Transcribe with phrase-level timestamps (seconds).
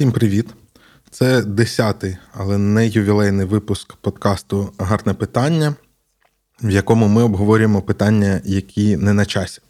[0.00, 0.46] Всім привіт!
[1.10, 5.74] Це десятий, але не ювілейний випуск подкасту Гарне питання,
[6.62, 9.60] в якому ми обговорюємо питання, які не на часі.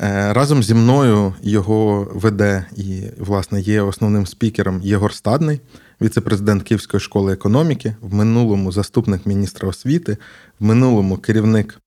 [0.00, 5.60] Е, разом зі мною його веде і, власне, є основним спікером Єгор Стадний,
[6.02, 10.16] віце-президент Київської школи економіки, в минулому заступник міністра освіти,
[10.60, 11.80] в минулому керівник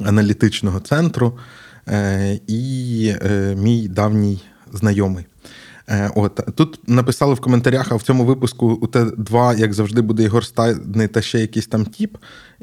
[0.00, 1.38] аналітичного центру
[1.88, 5.26] е, і е, мій давній знайомий.
[5.88, 10.22] Е, от тут написали в коментарях, а в цьому випуску у Т2, як завжди, буде
[10.22, 12.16] Ігор Стайний та ще якийсь там тіп.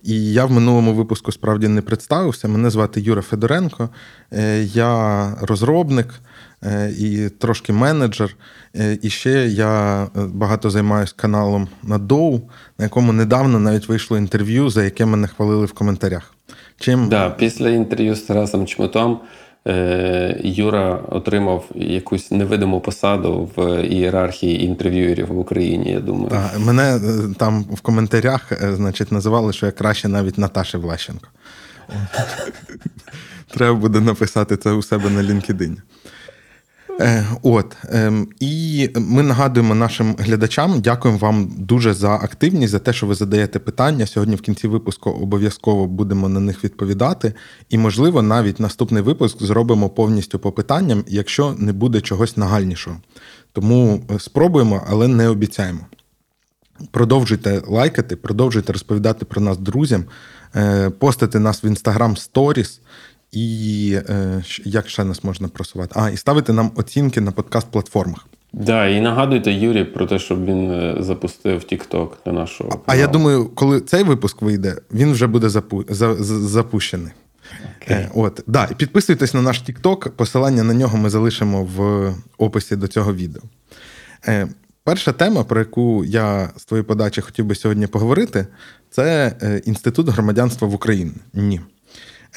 [0.03, 2.47] І я в минулому випуску справді не представився.
[2.47, 3.89] Мене звати Юра Федоренко,
[4.33, 6.07] е, я розробник
[6.63, 8.35] е, і трошки менеджер.
[9.01, 12.41] І ще я багато займаюся каналом на Доу,
[12.77, 16.33] на якому недавно навіть вийшло інтерв'ю, за яке мене хвалили в коментарях.
[16.79, 17.09] Чим...
[17.09, 19.19] Да, Після інтерв'ю з Тарасом Чмутом
[20.43, 25.91] Юра отримав якусь невидиму посаду в ієрархії інтерв'юерів в Україні.
[25.91, 26.99] Я думаю, Так, мене е,
[27.37, 31.27] там в коментарях, е, значить, називали, що я краще навіть Наташі Влащенко.
[33.53, 35.77] Треба буде написати це у себе на LinkedIn.
[36.99, 42.93] Е, от ем, і ми нагадуємо нашим глядачам, дякуємо вам дуже за активність, за те,
[42.93, 44.05] що ви задаєте питання.
[44.05, 47.33] Сьогодні в кінці випуску обов'язково будемо на них відповідати.
[47.69, 52.97] І, можливо, навіть наступний випуск зробимо повністю по питанням, якщо не буде чогось нагальнішого.
[53.51, 55.79] Тому е, спробуємо, але не обіцяємо.
[56.91, 60.05] Продовжуйте лайкати, продовжуйте розповідати про нас друзям,
[60.55, 62.79] е, постити нас в Instagram Stories.
[63.31, 65.93] І е, як ще нас можна просувати?
[65.95, 68.25] А, і ставити нам оцінки на подкаст-платформах.
[68.53, 72.69] Да, і нагадуйте Юрі про те, щоб він е, запустив TikTok для нашого.
[72.69, 72.83] каналу.
[72.87, 75.85] А я думаю, коли цей випуск вийде, він вже буде запу...
[75.89, 76.15] за...
[76.23, 77.11] запущений.
[77.81, 77.93] Okay.
[77.93, 82.75] Е, от, да, і Підписуйтесь на наш TikTok, посилання на нього ми залишимо в описі
[82.75, 83.41] до цього відео.
[84.27, 84.47] Е,
[84.83, 88.47] Перша тема, про яку я з твоєї подачі хотів би сьогодні поговорити,
[88.89, 91.11] це е, інститут громадянства в Україні.
[91.33, 91.61] Ні.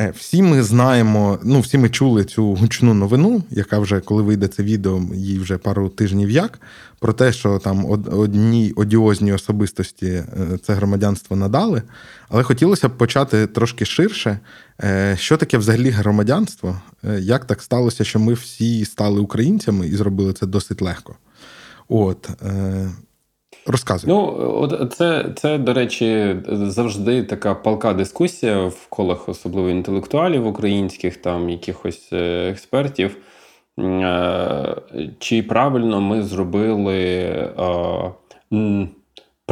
[0.01, 4.49] Е, всі ми знаємо, ну всі ми чули цю гучну новину, яка вже коли вийде
[4.49, 6.61] це відео, їй вже пару тижнів як,
[6.99, 10.27] про те, що там одній одіозній особистості е,
[10.63, 11.83] це громадянство надали.
[12.29, 14.39] Але хотілося б почати трошки ширше.
[14.83, 16.81] Е, що таке взагалі громадянство?
[17.19, 21.17] Як так сталося, що ми всі стали українцями і зробили це досить легко?
[21.89, 22.31] От.
[23.67, 24.11] Розказуй.
[24.11, 31.17] Ну, от це, це, до речі, завжди така палка дискусія в колах, особливо інтелектуалів українських,
[31.17, 33.17] там якихось е, експертів.
[33.79, 34.77] Е,
[35.19, 37.33] чи правильно ми зробили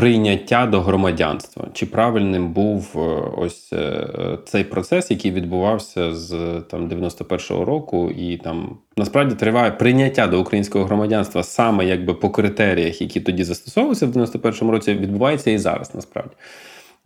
[0.01, 1.69] прийняття до громадянства.
[1.73, 2.99] Чи правильним був е,
[3.37, 4.09] ось е,
[4.47, 10.85] цей процес, який відбувався з там 91-го року, і там насправді триває прийняття до українського
[10.85, 15.95] громадянства саме якби по критеріях, які тоді застосовувалися в 91-му році, відбувається і зараз.
[15.95, 16.35] Насправді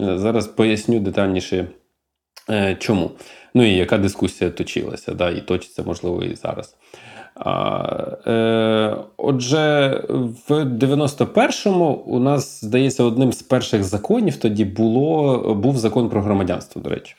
[0.01, 1.67] е, зараз поясню детальніше,
[2.79, 3.11] чому.
[3.55, 6.77] Ну і яка дискусія точилася, да, і точиться можливо і зараз.
[8.27, 10.01] Е, Отже,
[10.49, 16.83] в 91-му у нас, здається, одним з перших законів тоді було, був закон про громадянство,
[16.83, 17.15] до речі.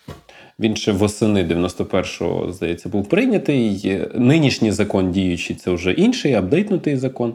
[0.59, 4.01] Він ще восени 91-го, здається, був прийнятий.
[4.15, 7.33] Нинішній закон діючий це вже інший, апдейтнутий закон.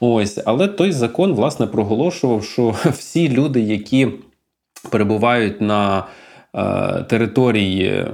[0.00, 4.08] Ось, Але той закон, власне, проголошував, що всі люди, які
[4.90, 6.04] перебувають на
[6.54, 8.06] е, території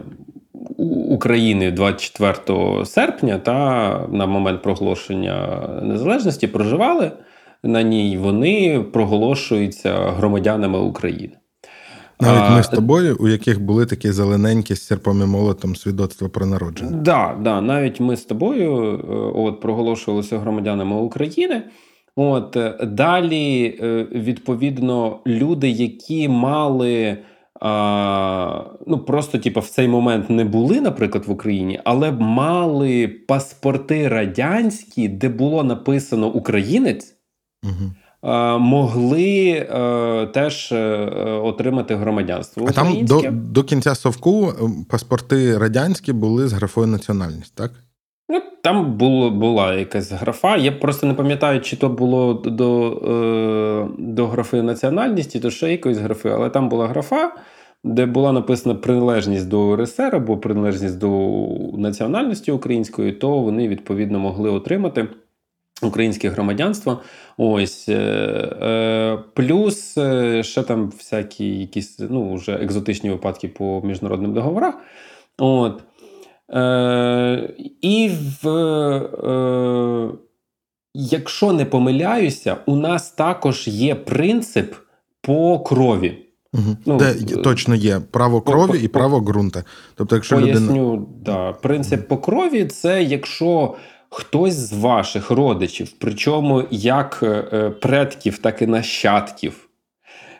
[1.11, 7.13] України 24 серпня та на момент проголошення незалежності проживали
[7.63, 11.33] на ній, вони проголошуються громадянами України.
[12.21, 16.47] Навіть ми з тобою, у яких були такі зелененькі з серпом і молотом свідоцтва про
[16.47, 16.91] народження.
[16.91, 21.63] Так, да, да, навіть ми з тобою е, от, проголошувалися громадянами України.
[22.17, 27.19] От Далі, е, відповідно, люди, які мали
[27.61, 34.09] а, ну просто типу, в цей момент не були, наприклад, в Україні, але мали паспорти
[34.09, 37.15] радянські, де було написано Українець.
[37.65, 37.91] Угу.
[38.59, 42.67] Могли а, е, теж а, е, отримати громадянство.
[42.69, 44.53] А там до до кінця совку
[44.89, 47.73] паспорти радянські були з графою національність, так?
[48.64, 50.56] Там було, була якась графа.
[50.56, 55.99] Я просто не пам'ятаю, чи то було до е, до графи національності, то ще якоїсь
[55.99, 57.32] графи, але там була графа,
[57.84, 61.38] де була написана приналежність до РСР або приналежність до
[61.78, 65.06] національності української, то вони відповідно могли отримати.
[65.82, 67.00] Українське громадянство.
[67.37, 67.94] Ось е,
[68.62, 74.75] е, плюс е, ще там всякі якісь ну, вже екзотичні випадки по міжнародним договорах.
[75.38, 75.82] От.
[76.50, 78.11] Е, І
[78.43, 80.08] в е,
[80.94, 84.75] якщо не помиляюся, у нас також є принцип
[85.20, 86.19] по крові.
[86.52, 86.76] Угу.
[86.87, 89.64] Ну, Де е, точно є право крові по- і право ґрунта.
[89.94, 91.06] Тобто, якщо Поясню, людина.
[91.25, 91.52] да.
[91.52, 93.75] принцип по крові це якщо
[94.11, 99.69] хтось з ваших родичів, причому як е, предків, так і нащадків,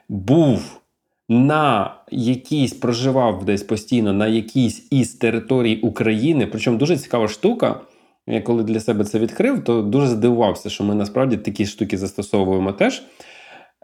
[0.09, 0.81] був
[1.29, 6.47] на якійсь, проживав десь постійно на якійсь із територій України.
[6.47, 7.81] Причому дуже цікава штука.
[8.27, 12.73] Я коли для себе це відкрив, то дуже здивувався, що ми насправді такі штуки застосовуємо
[12.73, 13.03] теж.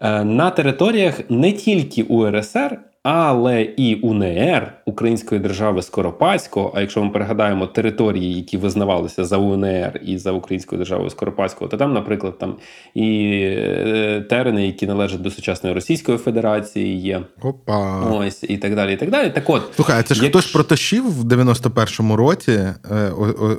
[0.02, 6.72] Е, На територіях не тільки УРСР, але і УНР Української держави Скоропадського.
[6.74, 11.76] А якщо ми пригадаємо території, які визнавалися за УНР і за Українською державою Скоропадського, то
[11.76, 12.56] там, наприклад, там
[12.94, 18.00] і е, терени, які належать до сучасної Російської Федерації, є Опа.
[18.00, 18.92] ось і так далі.
[18.92, 19.30] І так далі.
[19.30, 22.74] Так от Слухай, а це ж Як- хтось протащив в 91-му році е,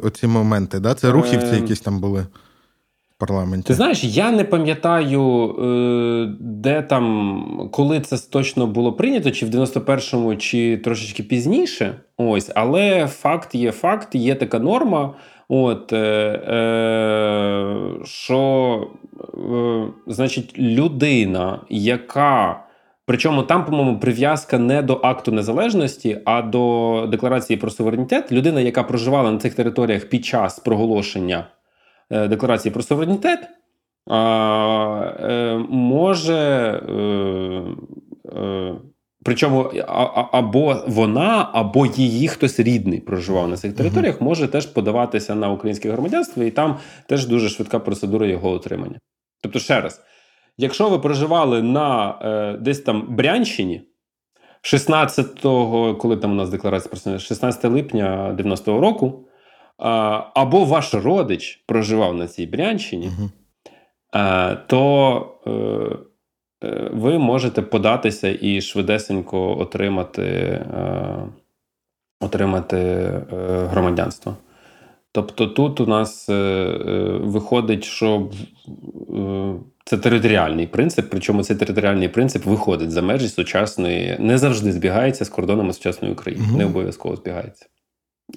[0.03, 0.93] оці моменти, да?
[0.93, 2.25] Це рухівці Е, якісь там були
[3.21, 3.67] парламенті.
[3.67, 9.49] Ти знаєш, я не пам'ятаю, е, де там, коли це точно було прийнято, чи в
[9.49, 11.95] 91-му, чи трошечки пізніше.
[12.17, 15.13] Ось, але факт є факт, є така норма.
[15.53, 18.87] От, е, е, що,
[19.33, 22.63] е, значить, людина, яка.
[23.05, 28.31] Причому там, по-моєму, прив'язка не до акту незалежності, а до декларації про суверенітет.
[28.31, 31.45] Людина, яка проживала на цих територіях під час проголошення
[32.11, 33.39] декларації про суверенітет,
[34.11, 36.33] е, може.
[36.89, 37.63] Е,
[38.39, 38.75] е,
[39.23, 39.61] Причому
[40.31, 45.91] або вона, або її хтось рідний проживав на цих територіях, може теж подаватися на українське
[45.91, 46.77] громадянство, і там
[47.07, 48.99] теж дуже швидка процедура його отримання.
[49.41, 50.01] Тобто, ще раз,
[50.57, 53.81] якщо ви проживали на е, десь там Брянщині,
[54.63, 59.27] 16-го, коли там у нас декларація про суверенітет, 16 липня 90-го року,
[60.33, 63.29] або ваш родич проживав на цій Брянщині, Угу.
[64.67, 65.51] то е,
[66.67, 71.17] е, ви можете податися і швидесенько отримати, е,
[72.19, 72.77] отримати
[73.71, 74.35] громадянство.
[75.11, 76.29] Тобто тут у нас
[77.21, 78.29] виходить, що
[79.85, 85.29] це територіальний принцип, причому цей територіальний принцип виходить за межі сучасної, не завжди збігається з
[85.29, 86.57] кордонами сучасної України, Мгм.
[86.57, 87.65] не обов'язково збігається.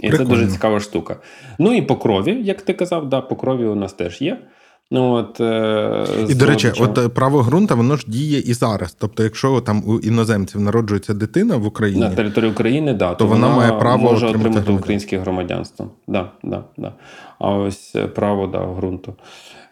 [0.07, 1.17] І це дуже цікава штука.
[1.59, 4.39] Ну і по крові, як ти казав, да, по крові у нас теж є.
[4.91, 8.97] Ну, от, е, І, до речі, от е, право ґрунта, воно ж діє і зараз.
[9.01, 13.49] Тобто, якщо там у іноземців народжується дитина в Україні, на території України, да, то, вона
[13.49, 14.75] має право може отримати отримати громадянство.
[14.75, 15.91] українське громадянство.
[16.09, 16.93] Да, да, да.
[17.39, 19.15] А ось е, право да, ґрунту.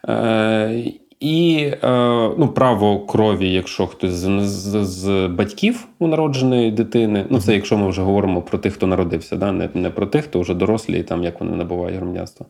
[0.09, 0.83] Е,
[1.23, 1.89] і е,
[2.37, 7.25] ну, право крові, якщо хтось з, з, з батьків у народженої дитини.
[7.29, 9.51] Ну, це якщо ми вже говоримо про тих, хто народився, да?
[9.51, 12.45] не, не про тих, хто вже дорослі, і там як вони набувають громадянство.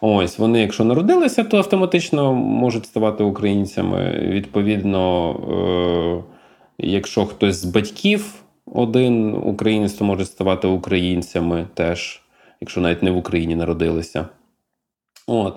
[0.00, 4.20] Ось вони, якщо народилися, то автоматично можуть ставати українцями.
[4.22, 5.30] Відповідно,
[6.18, 6.22] е,
[6.78, 8.34] якщо хтось з батьків
[8.66, 12.22] один українець, то може ставати українцями теж,
[12.60, 14.26] якщо навіть не в Україні народилися.
[15.26, 15.56] От.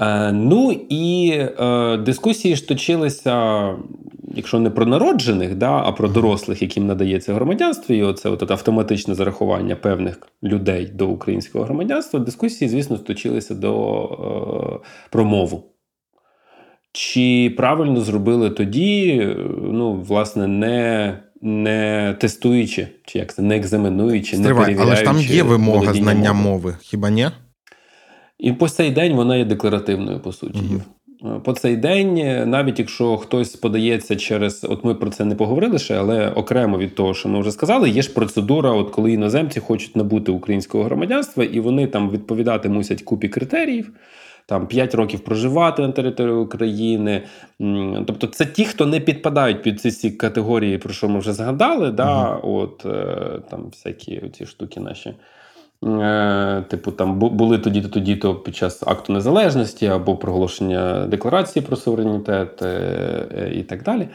[0.00, 1.30] Е, ну і
[1.60, 3.66] е, дискусії ж точилися,
[4.34, 9.14] якщо не про народжених, да, а про дорослих, яким надається громадянство, і оце от, автоматичне
[9.14, 12.20] зарахування певних людей до українського громадянства.
[12.20, 15.64] Дискусії, звісно, точилися до е, про мову.
[16.92, 19.26] Чи правильно зробили тоді,
[19.62, 25.04] ну, власне, не, не тестуючи, чи як це, не екзаменуючи, не Стривай, перевіряючи.
[25.04, 27.28] але ж там є вимога знання мови, хіба ні?
[28.38, 30.58] І по цей день вона є декларативною, по суті.
[31.24, 35.34] Е, По цей день, е, навіть якщо хтось подається через, от ми про це не
[35.34, 39.12] поговорили ще, але окремо від того, що ми вже сказали, є ж процедура, от коли
[39.12, 43.92] іноземці хочуть набути українського громадянства, і вони там відповідати мусять купі критеріїв.
[44.46, 47.22] Там 5 років проживати на території України.
[48.06, 51.90] Тобто, це ті, хто не підпадають під ці, ці категорії, про що ми вже згадали.
[51.90, 52.40] Да?
[52.42, 53.16] От е,
[53.50, 55.14] там всякі ці штуки наші.
[55.84, 62.62] Е, Типу, там були тоді-то, тоді-то під час акту незалежності або проголошення декларації про суверенітет
[62.62, 62.66] е,
[63.38, 64.08] е, і так далі.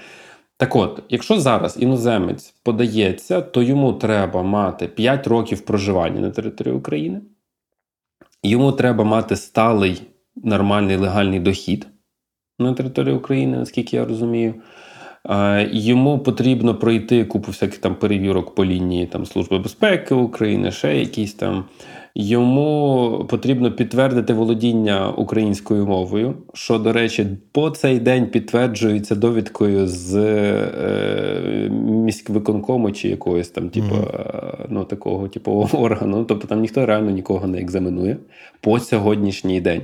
[0.58, 6.75] Так от, якщо зараз іноземець подається, то йому треба мати 5 років проживання на території
[6.75, 7.22] України,
[8.43, 10.01] йому треба мати сталий
[10.36, 11.88] нормальний легальний дохід
[12.60, 14.53] на території України, наскільки я розумію.
[15.71, 21.33] Йому потрібно пройти купу всяких там перевірок по лінії там, Служби безпеки України, ще якісь
[21.33, 21.65] там.
[22.15, 30.15] Йому потрібно підтвердити володіння українською мовою, що, до речі, по цей день підтверджується довідкою з
[30.15, 36.25] е, міськвиконкому чи якогось там, типу, е, ну, такого типу, органу.
[36.25, 38.17] Тобто там ніхто реально нікого не екзаменує
[38.61, 39.81] по сьогоднішній день.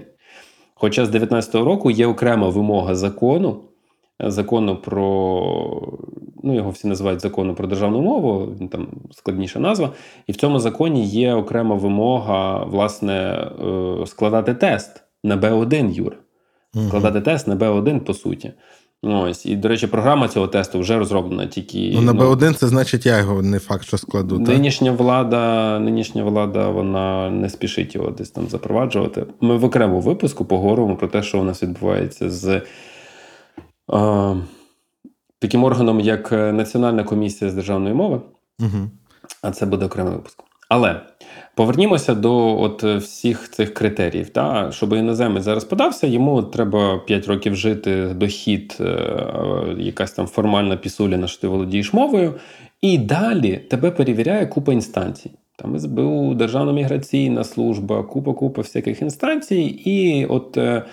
[0.74, 3.62] Хоча з 19-го року є окрема вимога закону,
[4.20, 6.00] закону про
[6.44, 9.90] ну його всі називають законом про державну мову, він там складніша назва.
[10.28, 16.16] І в цьому законі є окрема вимога, власне, е, складати тест на Б1 Юр.
[16.88, 18.52] Складати тест на Б1 по суті.
[19.02, 21.92] Ось, і, до речі, програма цього тесту вже розроблена тільки.
[21.96, 24.40] Ну, на Б1 це значить, я його не факт, що складу.
[24.40, 25.00] Нинішня так?
[25.00, 29.26] влада, нинішня влада вона не спішить його десь там запроваджувати.
[29.42, 32.62] Ми в окремому випуску поговоримо про те, що у нас відбувається з
[35.40, 38.22] таким органом, як Національна комісія з державної мови.
[38.60, 38.90] Угу.
[39.42, 40.44] А це буде окремий випуск.
[40.70, 41.02] Але
[41.56, 44.30] повернімося до от всіх цих критеріїв.
[44.30, 44.72] Та?
[44.72, 48.96] Щоб іноземець зараз подався, йому треба 5 років жити, дохід, е,
[49.78, 52.34] якась там формальна пісуліна, що ти володієш мовою.
[52.82, 55.32] І далі тебе перевіряє купа інстанцій.
[55.56, 59.62] Там СБУ, Державна міграційна служба, купа-купа всяких інстанцій.
[59.86, 60.86] І от е, е,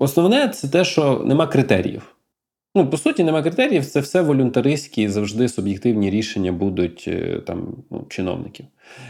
[0.00, 2.16] основне це те, що нема критеріїв.
[2.74, 7.10] Ну, по суті, немає критеріїв, це все волюнтаристські, завжди суб'єктивні рішення будуть
[7.46, 8.66] там ну, чиновників.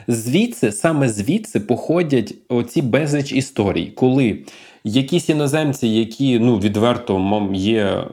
[0.09, 4.45] Звідси, саме звідси походять оці безліч історій, коли
[4.85, 8.05] якісь іноземці, які ну, відверто є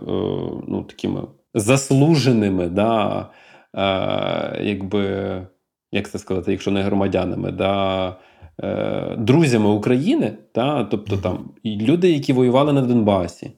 [0.68, 1.22] ну, такими
[1.54, 3.28] заслуженими, да,
[3.76, 5.02] е, якби,
[5.92, 8.16] як це сказати, якщо не громадянами, да,
[8.64, 13.52] е, друзями України, та, тобто там люди, які воювали на Донбасі.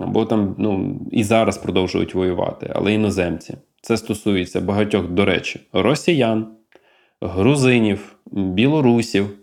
[0.00, 3.56] Або там ну, і зараз продовжують воювати, але іноземці.
[3.82, 6.46] Це стосується багатьох, до речі, росіян,
[7.20, 9.38] грузинів, білорусів.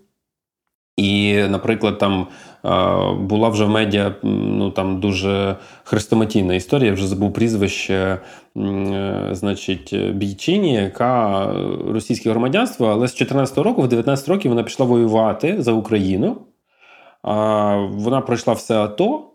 [0.98, 2.28] І, наприклад, там
[3.20, 8.20] була вже в медіа ну, там дуже хрестоматійна історія, я вже забув прізвище,
[9.32, 11.46] значить, бійчині, яка
[11.88, 16.38] російське громадянство, але з 14 року, в 19 років, вона пішла воювати за Україну.
[17.92, 19.30] Вона пройшла все АТО.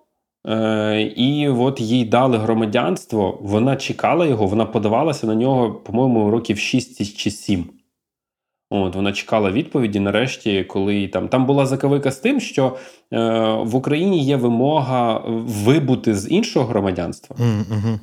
[0.47, 6.59] Е, і от їй дали громадянство, вона чекала його, вона подавалася на нього, по-моєму, років
[6.59, 7.65] 6 чи 7.
[8.71, 10.01] От Вона чекала відповіді.
[10.01, 12.77] Нарешті, коли там там була заковика з тим, що
[13.13, 13.19] е,
[13.63, 17.37] в Україні є вимога вибути з іншого громадянства.
[17.37, 17.99] Mm-hmm.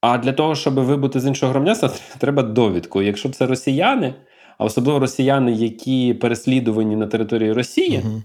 [0.00, 3.02] А для того, щоб вибути з іншого громадянства, треба довідку.
[3.02, 4.14] Якщо це росіяни,
[4.58, 7.98] а особливо росіяни, які переслідувані на території Росії.
[7.98, 8.22] Mm-hmm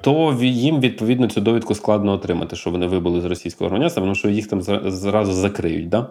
[0.00, 4.28] то їм відповідно цю довідку складно отримати, що вони вибули з російського громадянства, тому що
[4.28, 5.88] їх там зразу закриють.
[5.88, 6.10] Да?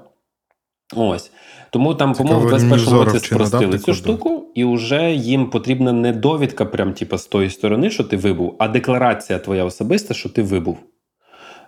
[0.96, 1.32] Ось.
[1.76, 6.66] Тому там, по-моєму, в 21 році спростили цю штуку, і вже їм потрібна не довідка,
[6.66, 10.78] прям типу, з тої сторони, що ти вибув, а декларація твоя особиста, що ти вибув.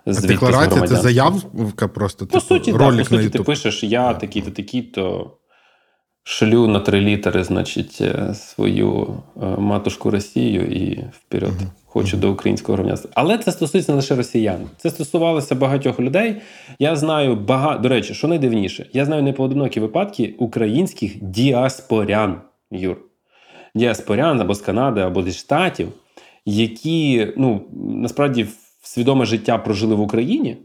[0.06, 2.26] А декларація це заявка просто.
[2.26, 5.30] По типу, суті, ролик так, по суті, ти пишеш, я такий-то, такий-то.
[6.22, 11.66] Шлю на три літери, значить, е, свою е, матушку Росію і вперед uh-huh.
[12.00, 12.20] Uh-huh.
[12.20, 13.10] до українського громадянства.
[13.14, 14.58] Але це стосується не лише росіян.
[14.76, 16.36] Це стосувалося багатьох людей.
[16.78, 22.40] Я знаю багато до речі, що найдивніше, я знаю непоодинокі випадки українських діаспорян,
[22.70, 22.96] Юр.
[23.74, 25.88] Діаспорян або з Канади, або зі Штатів,
[26.46, 28.46] які ну, насправді
[28.82, 30.56] свідоме життя прожили в Україні,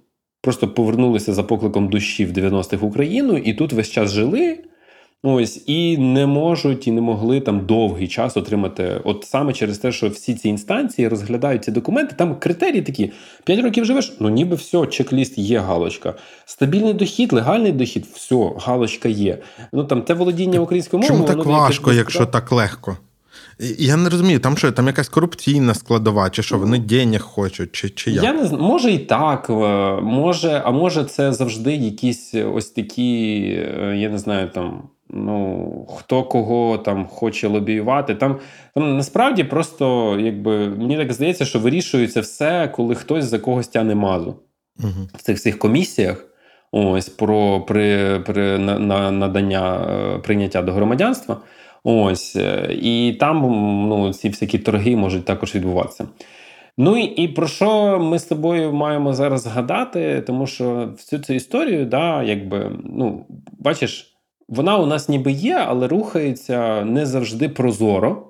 [0.41, 4.63] просто повернулися за покликом душі в 90-х в Україну і тут весь час жили.
[5.25, 9.91] Ось і не можуть і не могли там довгий час отримати, от саме через те,
[9.91, 12.15] що всі ці інстанції розглядають ці документи.
[12.17, 13.11] Там критерії такі:
[13.43, 16.13] 5 років живеш, ну ніби все, чек-ліст є, галочка.
[16.45, 19.37] Стабільний дохід, легальний дохід, все, галочка є.
[19.73, 21.25] Ну там те володіння українською мовою.
[21.25, 22.97] Чому так важко, якщо так легко?
[23.77, 27.89] Я не розумію, там що там якась корупційна складова, чи що вони денег хочуть, чи
[27.89, 28.23] чи як?
[28.23, 29.53] Я не знаю, може і так, е,
[30.01, 33.39] може, а може, це завжди якісь ось такі,
[33.79, 38.15] е, я не знаю, там ну, хто кого там хоче лобіювати.
[38.15, 38.39] Там
[38.73, 43.95] там насправді просто якби мені так здається, що вирішується все, коли хтось за когось тяне
[43.95, 44.35] мазу
[44.79, 45.07] угу.
[45.13, 46.25] в цих всіх комісіях.
[46.71, 51.37] Ось про при, при на, на надання е, прийняття до громадянства.
[51.83, 53.41] Ось е, і там
[53.89, 56.07] ну, ці всякі торги можуть також відбуватися.
[56.77, 60.23] Ну і, і про що ми з тобою маємо зараз згадати?
[60.27, 63.25] Тому що всю цю історію, да, якби ну
[63.59, 64.12] бачиш.
[64.47, 68.29] Вона у нас ніби є, але рухається не завжди прозоро.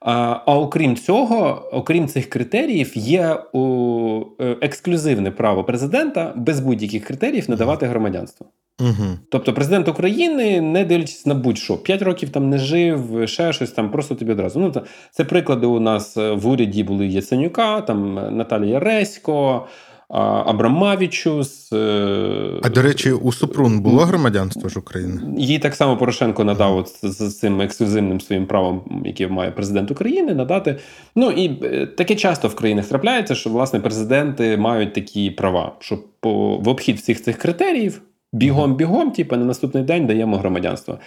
[0.00, 7.04] А а окрім цього, окрім цих критеріїв, є у, е, ексклюзивне право президента без будь-яких
[7.04, 8.46] критеріїв надавати громадянство.
[8.80, 9.18] Угу.
[9.30, 13.90] Тобто, президент України, не дивлячись на будь-що, 5 років там не жив, ще щось там,
[13.90, 14.60] просто тобі одразу.
[14.60, 14.72] Ну,
[15.10, 19.66] Це приклади у нас в уряді були Яценюка, там Наталія Ресько.
[20.08, 21.42] Абрамавічу.
[21.42, 21.72] з...
[21.72, 25.20] е, А до речі, у Супрун було громадянство ж України?
[25.38, 30.34] Їй так само Порошенко надав от з, цим ексклюзивним своїм правом, яке має президент України,
[30.34, 30.76] надати.
[31.16, 35.98] Ну і е, таке часто в країнах трапляється, що власне президенти мають такі права, що
[36.20, 38.00] по в обхід всіх цих критеріїв.
[38.32, 40.98] Бігом-бігом, типу, на наступний день даємо громадянство.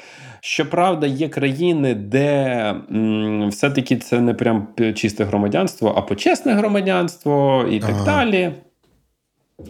[0.42, 2.36] Щоправда, є країни, де
[2.92, 8.06] м, все-таки це не прям чисте громадянство, а почесне громадянство і так Ага.
[8.06, 8.52] далі.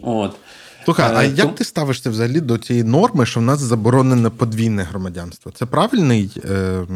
[0.02, 0.36] От.
[0.84, 4.82] Слухай, а Е, як ти ставишся взагалі до цієї норми, що в нас заборонене подвійне
[4.82, 5.52] громадянство?
[5.52, 6.86] Це правильний, е,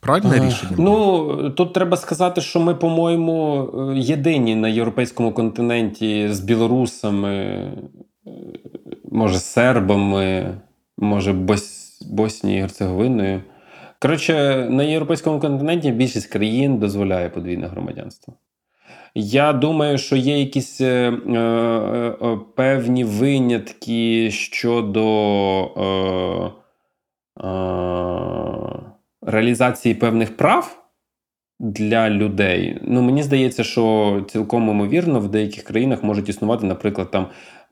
[0.00, 0.74] правильне Е, рішення?
[0.78, 7.72] Ну тут треба сказати, що ми, по-моєму, е, єдині на європейському континенті з білорусами,
[9.12, 10.54] може, сербами,
[10.98, 11.84] може, Бос...
[12.10, 13.42] Боснією і Герцеговиною.
[13.98, 18.34] Коротше, на європейському континенті більшість країн дозволяє подвійне громадянство.
[19.14, 21.38] Я думаю, що є якісь е, е,
[22.22, 25.04] е, певні винятки щодо
[25.64, 26.50] е,
[27.46, 27.50] е,
[29.22, 30.84] реалізації певних прав
[31.60, 32.78] для людей.
[32.82, 37.26] Ну, мені здається, що цілком імовірно в деяких країнах можуть існувати, наприклад, там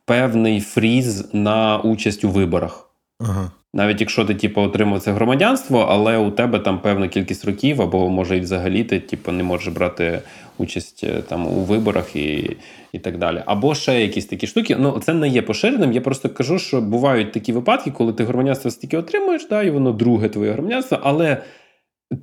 [0.04, 2.90] певний фріз на участь у виборах.
[3.20, 3.50] Ага.
[3.74, 8.08] Навіть якщо ти типу, отримав це громадянство, але у тебе там певна кількість років, або
[8.08, 10.20] може і взагалі ти типу, не можеш брати
[10.58, 12.56] участь е, там у виборах і,
[12.92, 13.42] і так далі.
[13.46, 14.76] Або ще якісь такі штуки.
[14.78, 15.92] Ну це не є поширеним.
[15.92, 19.92] Я просто кажу, що бувають такі випадки, коли ти громадянство стільки отримуєш, да, і воно
[19.92, 21.36] друге твоє громадянство, але.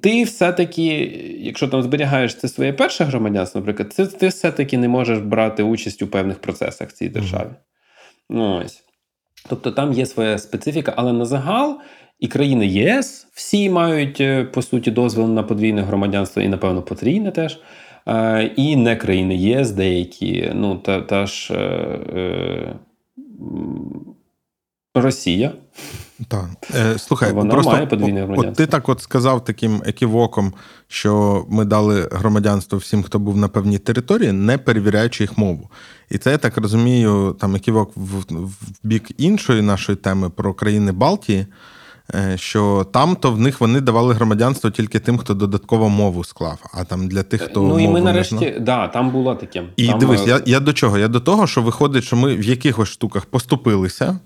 [0.02, 0.84] Ти все-таки,
[1.40, 6.02] якщо там зберігаєш це своє перше громадянство, наприклад, це ти все-таки не можеш брати участь
[6.02, 7.50] у певних процесах в цій державі.
[8.30, 8.84] Ну, ось.
[9.50, 11.80] Тобто там є своя специфіка, але на загал
[12.20, 17.32] і країни ЄС всі мають е, по суті дозвіл на подвійне громадянство, і, напевно, потрійне
[17.32, 17.60] теж.
[18.08, 22.76] Е, І не країни ЄС, деякі, ну та, та ж е,
[24.96, 25.52] Росія.
[26.28, 26.46] Так.
[26.76, 28.52] Е, слухай, Вона просто має подвійне громадянство.
[28.52, 30.54] От ти так от сказав таким еківоком,
[30.88, 35.70] що ми дали громадянство всім, хто був на певній території, не перевіряючи їх мову.
[36.10, 38.52] І це я так розумію, там еківок в, в
[38.84, 41.46] бік іншої нашої теми про країни Балтії.
[42.16, 46.60] е, Що там то в них вони давали громадянство тільки тим, хто додатково мову склав.
[46.74, 48.60] А там для тих, хто ну і мову ми нарешті, знав.
[48.60, 49.64] да, там було таке.
[49.76, 50.98] І там, дивись, е, я, я до чого?
[50.98, 54.20] Я до того, що виходить, що ми в якихось штуках поступилися,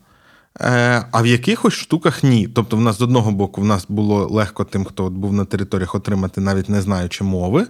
[0.60, 2.48] а в якихось штуках ні.
[2.48, 5.96] Тобто, в нас з одного боку в нас було легко тим, хто був на територіях
[5.96, 7.68] отримати, навіть не знаючи мови.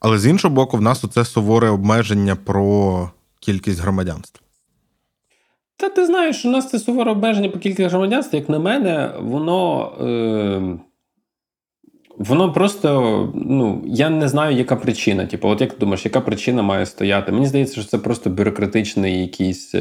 [0.00, 4.40] Але з іншого боку, в нас оце суворе обмеження про кількість громадянств.
[5.76, 9.92] Та ти знаєш, у нас це суворе обмеження по кількості громадянств, як на мене, воно.
[10.00, 10.78] Е,
[12.18, 13.32] воно просто.
[13.34, 15.26] Ну, я не знаю, яка причина.
[15.26, 17.32] Типу, от як ти думаєш, яка причина має стояти?
[17.32, 19.74] Мені здається, що це просто бюрократичний якийсь.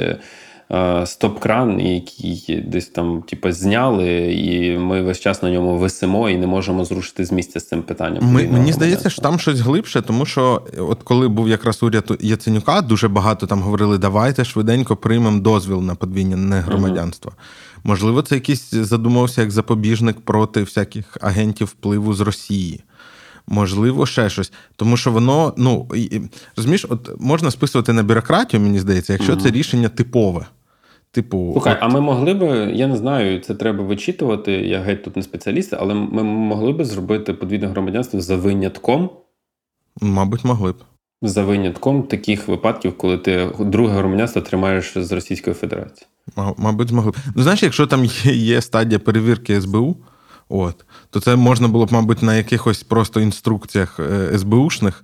[0.69, 6.29] Е, е, Стоп-кран, який десь там, типу, зняли, і ми весь час на ньому висимо
[6.29, 8.23] і не можемо зрушити з місця з цим питанням.
[8.23, 12.82] Ми, мені здається, що там щось глибше, тому що от коли був якраз уряд Яценюка,
[12.82, 17.32] дуже багато там говорили: давайте швиденько приймемо дозвіл на подвійне громадянство.
[17.84, 22.84] Можливо, це якийсь задумався як запобіжник проти всяких агентів впливу з Росії.
[23.47, 24.51] Можливо, ще щось.
[24.75, 25.88] Тому що воно, ну
[26.55, 30.45] розумієш, от можна списувати на бюрократію, мені здається, якщо це рішення типове.
[31.12, 34.52] Типу, Слухай, от- а ми могли би, я не знаю, це треба вичитувати.
[34.52, 39.10] Я геть тут не спеціаліст, але ми могли би зробити подвійне громадянство за винятком,
[40.02, 40.76] мабуть, могли б.
[41.22, 46.08] за винятком таких випадків, коли ти друге громадянство тримаєш з Російської Федерації.
[46.36, 47.15] Ма- Мабуть, змогли б.
[47.36, 49.95] Ну, знаєш, якщо там є, є стадія перевірки СБУ,
[50.50, 55.04] от, то це можна було б, мабуть, на якихось просто інструкціях е, СБУшних,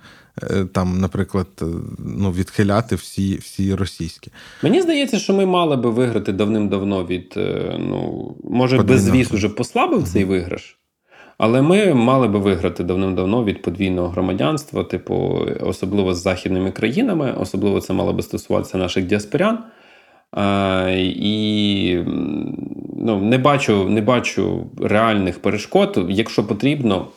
[0.71, 1.65] там, наприклад, е,
[2.00, 4.32] ну, відхиляти всі, всі російські.
[4.63, 7.34] Мені здається, що ми мали би виграти давним-давно від.
[7.38, 10.78] е, Ну, може, безвіз уже послабив цей виграш,
[11.38, 17.82] але ми мали би виграти давним-давно від подвійного громадянства, типу, особливо з західними країнами, особливо
[17.82, 19.60] це мало би стосуватися наших діаспорян.
[20.32, 22.04] А, і
[22.98, 26.06] ну, не бачу, не бачу реальних перешкод.
[26.10, 27.08] Якщо потрібно,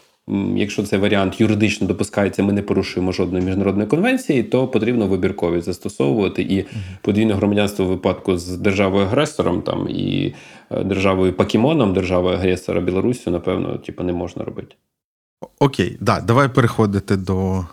[0.57, 6.43] якщо цей варіант юридично допускається, ми не порушуємо жодної міжнародної конвенції, то потрібно вибірковість застосовувати.
[6.43, 6.65] І
[7.03, 10.35] подвійне громадянство в випадку з державою агресором там і
[10.71, 14.75] е, державою Покемоном, державою агресора Білоруссю, напевно, типу, не можна робити.
[15.61, 17.67] Окей, да, давай переходити до.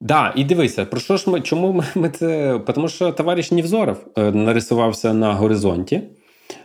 [0.00, 2.60] Да, і дивися, про що ж ми чому ми, ми це?
[2.74, 6.02] Тому що товариш Нівзоров е, нарисувався на горизонті,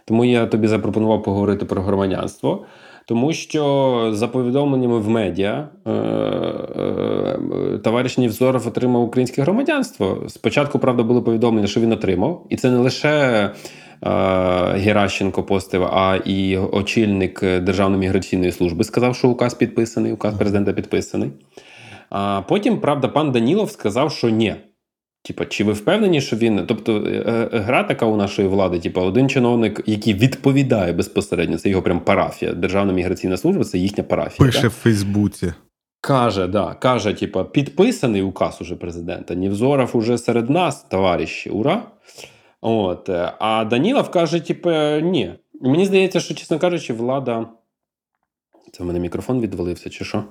[0.06, 2.66] тому я тобі запропонував поговорити про громадянство.
[3.08, 7.39] Тому що за повідомленнями в медіа е, е,
[7.84, 10.24] товариш Нівзоров отримав українське громадянство.
[10.28, 13.52] Спочатку, правда, було повідомлення, що він отримав, і це не лише е,
[14.74, 21.32] Геращенко постив, а і очільник Державної міграційної служби сказав, що указ підписаний, указ президента підписаний.
[22.10, 24.56] А потім, правда, пан Данілов сказав, що ні.
[25.26, 26.66] Типа, чи ви впевнені, що він.
[26.68, 31.70] Тобто, е, е, гра така у нашої влади, типу, один чиновник, який відповідає безпосередньо, це
[31.70, 32.54] його прям парафія.
[32.54, 34.48] Державна міграційна служба це їхня парафія.
[34.48, 34.72] Пише так?
[34.72, 35.54] в Фейсбуці.
[36.02, 39.36] Каже, да, каже, типа, підписаний указ уже президента.
[39.36, 41.84] Нівзоров уже серед нас, товариші, ура.
[42.62, 43.10] От.
[43.10, 44.70] е, А Данілов каже, типу,
[45.02, 45.34] ні.
[45.62, 47.48] Мені здається, що, чесно кажучи, влада.
[48.74, 50.24] Це в мене мікрофон відвалився, чи що?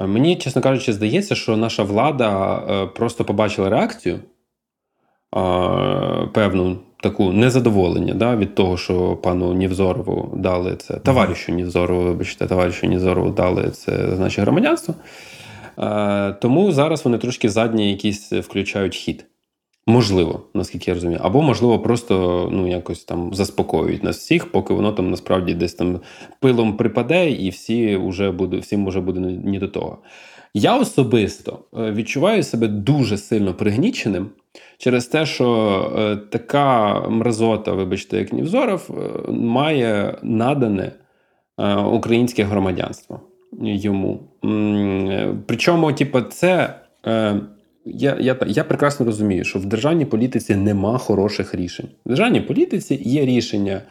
[0.00, 4.20] Е, Мені, чесно кажучи, здається, що наша влада е, просто побачила реакцію, е,
[6.32, 12.86] певну таку незадоволення да, від того, що пану Нівзорову дали це, товаришу Нівзорову, вибачте, товаришу
[12.86, 14.94] Нівзорову дали це значить громадянство.
[16.40, 19.24] Тому зараз вони трошки задні якісь включають хід.
[19.88, 21.20] Можливо, наскільки я розумію.
[21.22, 26.00] Або, можливо, просто ну, якось там заспокоюють нас всіх, поки воно там насправді десь там
[26.40, 29.98] пилом припаде, і всі вже буде, всім вже буде не до того.
[30.54, 34.30] Я особисто е, відчуваю себе дуже сильно пригніченим
[34.78, 40.92] через те, що е, така мразота, вибачте, як Нівзоров, е, має надане
[41.92, 43.20] українське громадянство
[43.62, 44.20] йому.
[45.46, 46.74] Причому, типу, це.
[47.86, 51.88] Я, я, я прекрасно розумію, що в державній політиці нема хороших рішень.
[52.06, 53.82] В державній політиці є рішення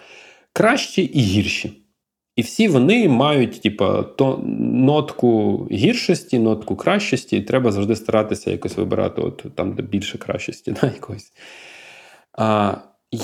[0.54, 1.82] кращі і гірші.
[2.36, 4.42] І всі вони мають, типа, то
[4.74, 10.72] нотку гіршості, нотку кращості, і треба завжди старатися якось вибирати от там, де більше кращості.
[10.82, 11.32] Да, якось.
[12.38, 12.76] А,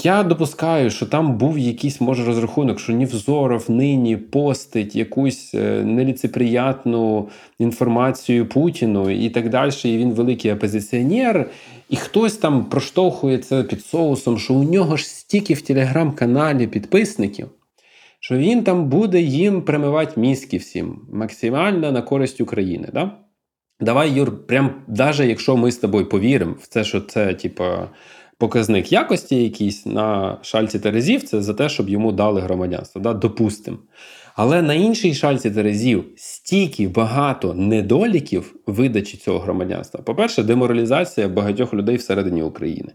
[0.04, 7.30] я допускаю, що там був якийсь може розрахунок, що Нівзоров нині постить якусь е, неліцеприятну
[7.60, 9.72] інформацію Путіну і так далі.
[9.84, 11.50] І він великий опозиціонер,
[11.90, 17.48] і хтось там проштовхує це під соусом, що у нього ж стільки в телеграм-каналі підписників,
[18.20, 22.90] що він там буде їм примивати мізки всім максимально на користь України.
[22.94, 23.12] Да?
[23.80, 27.90] Давай, Юр, прям даже якщо ми з тобою повіримо в це, що це, типа
[28.42, 33.02] показник якості якийсь на шальці Терезів, це за те, щоб йому дали громадянство.
[33.02, 33.14] Да?
[33.14, 33.78] Допустимо.
[34.36, 40.02] Але на іншій шальці терезів стільки багато недоліків видачі цього громадянства.
[40.02, 42.92] По-перше, деморалізація багатьох людей всередині України.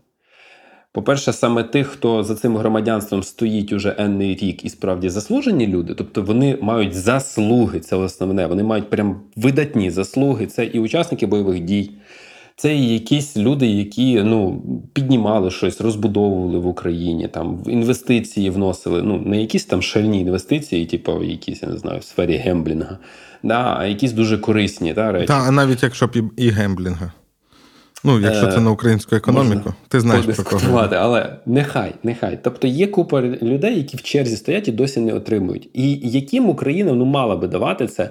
[0.92, 5.94] По-перше, саме тих, хто за цим громадянством стоїть уже енний рік і справді заслужені люди,
[5.94, 8.46] тобто вони мають заслуги, це основне.
[8.46, 10.46] Вони мають прям видатні заслуги.
[10.46, 11.90] Це і учасники бойових дій,
[12.56, 19.02] це і якісь люди, які ну, піднімали щось, розбудовували в Україні, там в інвестиції вносили.
[19.02, 22.98] Ну, не якісь там шальні інвестиції, типу якісь, я не знаю, в сфері гемблінга,
[23.42, 25.26] да, а якісь дуже корисні та, речі.
[25.26, 27.12] Та, а навіть якщо б і, і гемблінга.
[28.04, 30.88] Ну, якщо це на українську економіку, ти знаєш про кого.
[30.92, 32.38] Але нехай, нехай.
[32.42, 35.68] Тобто є купа людей, які в черзі стоять і досі не отримують.
[35.74, 38.10] І яким Україна ну, мала би давати це.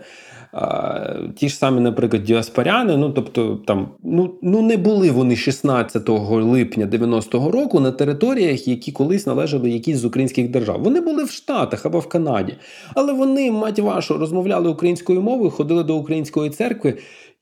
[1.36, 6.86] Ті ж самі, наприклад, діаспоряни, ну тобто, там ну ну не були вони 16 липня
[6.86, 10.84] 90-го року на територіях, які колись належали якійсь з українських держав.
[10.84, 12.56] Вони були в Штатах або в Канаді,
[12.94, 16.98] але вони, мать вашу, розмовляли українською мовою, ходили до української церкви.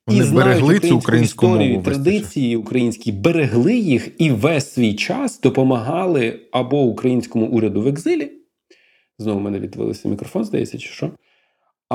[0.07, 4.93] Вони і знають берегли цю українську історію, мову традиції українські, берегли їх і весь свій
[4.93, 8.31] час допомагали або українському уряду в екзилі.
[9.19, 11.11] Знову в мене відвалився мікрофон, здається, чи що?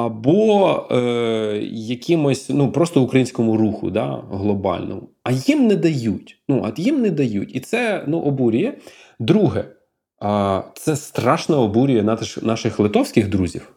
[0.04, 5.08] Або е, якимось ну, просто українському руху да, глобальному.
[5.22, 6.42] А їм не дають.
[6.48, 7.56] Ну, а їм не дають.
[7.56, 8.74] І це ну, обурює.
[9.18, 9.64] Друге,
[10.20, 13.72] а, це страшно обурює наш, наших литовських друзів.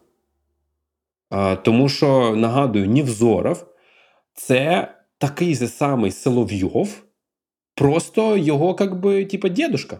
[1.29, 3.65] А, тому що, нагадую, Нівзоров
[4.33, 7.03] це такий же самий Соловйов,
[7.81, 9.97] просто його, як би, типа, дідушка.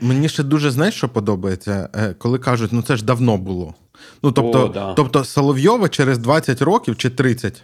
[0.00, 3.74] Мені ще дуже знаєш, що подобається, Е, коли кажуть, ну це ж давно було.
[4.22, 4.94] Ну, тобто, О, да.
[4.94, 7.62] тобто Соловйова через 20 років чи 30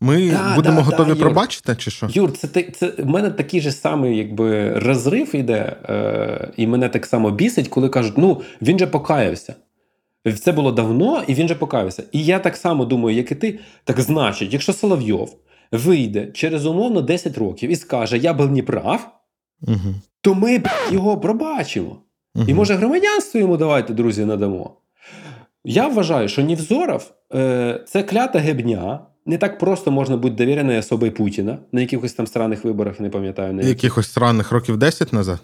[0.00, 1.20] ми Да, будемо да, готові да, Юр.
[1.20, 2.08] пробачити, чи що?
[2.12, 6.88] Юр, це, ти- це в мене такий же самий якби, розрив іде, е, і мене
[6.88, 9.54] так само бісить, коли кажуть, ну він же покаявся.
[10.42, 12.02] Це було давно, і він же покаявся.
[12.12, 13.58] І я так само думаю, як і ти.
[13.84, 15.36] Так значить, якщо Соловйов
[15.76, 19.10] вийде через умовно 10 років і скаже, я був неправ,
[19.62, 19.94] Угу.
[20.20, 21.96] то ми б його пробачимо.
[22.34, 22.44] Угу.
[22.48, 24.70] І може громадянство йому давайте, друзі, надамо.
[25.64, 29.00] Я вважаю, що Нівзоров е, це клята гебня.
[29.26, 33.52] Не так просто можна бути довіреною особою Путіна на якихось там странних виборах, не пам'ятаю.
[33.54, 33.62] На.
[33.62, 35.38] Якихось странних років 10 назад.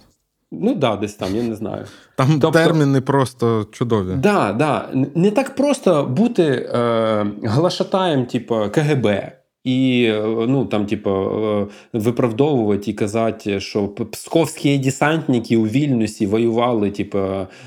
[0.53, 1.85] Ну да, десь там, я не знаю.
[2.17, 4.15] Там Тобто- терміни просто чудові.
[4.17, 4.89] Да, да.
[5.15, 6.43] Не так просто бути
[6.75, 9.33] е, глашатаєм, типу КГБ,
[9.65, 16.91] І е, ну там, типу, е, виправдовувати і казати, що псковські десантники у Вільнюсі воювали,
[16.91, 17.19] типу,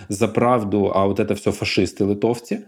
[0.09, 2.59] за правду, а от це все фашисти литовці.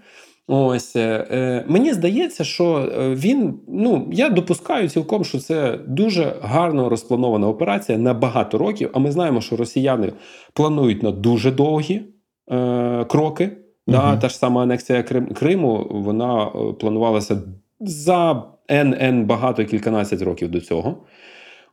[0.48, 3.60] Ось е, е, мені здається, що він.
[3.68, 8.90] Ну я допускаю цілком, що це дуже гарно розпланована операція на багато років.
[8.94, 10.14] А ми знаємо, що росіяни
[10.54, 12.02] планують на дуже довгі
[12.52, 13.46] е, кроки.
[13.88, 13.98] Угу.
[13.98, 16.46] Да, Та ж сама анексія Крим, Криму, вона
[16.80, 17.42] планувалася
[17.80, 20.97] за НН багато кільканадцять років до цього.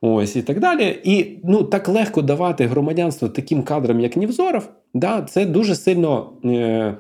[0.01, 1.01] Ось і так далі.
[1.05, 6.33] І ну так легко давати громадянство таким кадрам, як Нівзоров, да, це дуже сильно.
[6.45, 6.95] Е,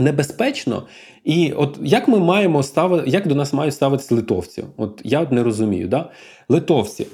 [0.00, 0.86] небезпечно.
[1.24, 4.64] І от як ми маємо ставити, як до нас мають ставитися литовці?
[4.76, 5.88] От я не розумію.
[5.88, 6.10] Да?
[6.48, 7.06] Литовці.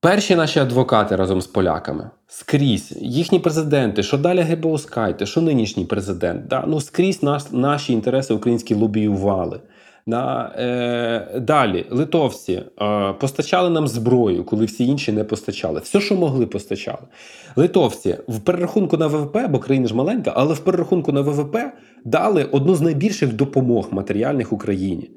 [0.00, 6.46] Перші наші адвокати разом з поляками скрізь їхні президенти, що далі ГБОскайте, що нинішній президент,
[6.46, 6.64] да?
[6.66, 9.60] ну скрізь наш, наші інтереси українські лобіювали.
[10.06, 15.80] Да, е, Далі литовці е, постачали нам зброю, коли всі інші не постачали.
[15.80, 17.02] Все, що могли, постачали.
[17.56, 21.56] Литовці в перерахунку на ВВП, бо країна ж маленька, але в перерахунку на ВВП
[22.04, 25.10] дали одну з найбільших допомог матеріальних Україні.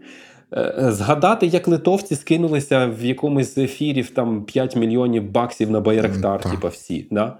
[0.53, 6.39] Е, згадати, як литовці скинулися в якомусь ефірі в там 5 мільйонів баксів на Байрактар,
[6.39, 7.07] mm, типа всі.
[7.11, 7.37] Да?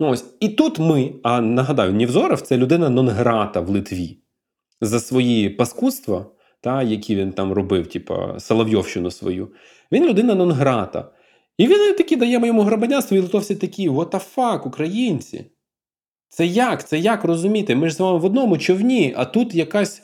[0.00, 0.24] Ну, ось.
[0.40, 4.18] І тут ми, а нагадаю, Нівзоров це людина Нонграта в Литві
[4.80, 6.26] за свої паскудства
[6.66, 9.48] та, які він там робив, типа Соловйовщину свою.
[9.92, 11.10] Він людина Нонграта.
[11.58, 15.50] І він таки дає йому громадянство, і литовці такі: what the fuck, українці.
[16.28, 16.88] Це як?
[16.88, 17.74] Це як розуміти?
[17.74, 20.02] Ми ж з вами в одному човні, а тут якась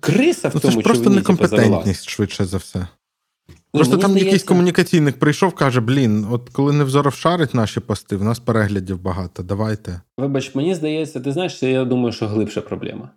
[0.00, 0.74] криса в ну, тому човні.
[0.74, 2.78] Це ж просто човні, некомпетентність, швидше за все.
[2.78, 4.26] Ну, просто там здається...
[4.26, 9.42] якийсь комунікаційник прийшов, каже: блін, от коли Невзоров шарить наші пости, в нас переглядів багато.
[9.42, 10.00] Давайте.
[10.18, 13.10] Вибач, мені здається, ти знаєш, я думаю, що глибша проблема.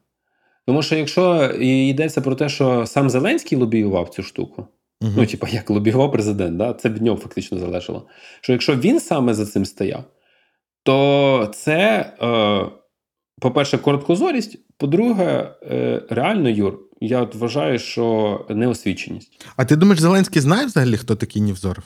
[0.68, 4.68] Тому що якщо йдеться про те, що сам Зеленський лобіював цю штуку,
[5.02, 5.14] угу.
[5.18, 6.74] ну, типа, як лобіював президент, да?
[6.74, 8.08] це від нього фактично залежало.
[8.42, 10.04] Що якщо він саме за цим стояв,
[10.84, 12.66] то це, е,
[13.42, 19.46] по-перше, короткозорість, по-друге, е, реально, Юр, я от вважаю, що неосвіченість.
[19.58, 21.84] А ти думаєш, Зеленський знає взагалі, хто такий Нівзоров?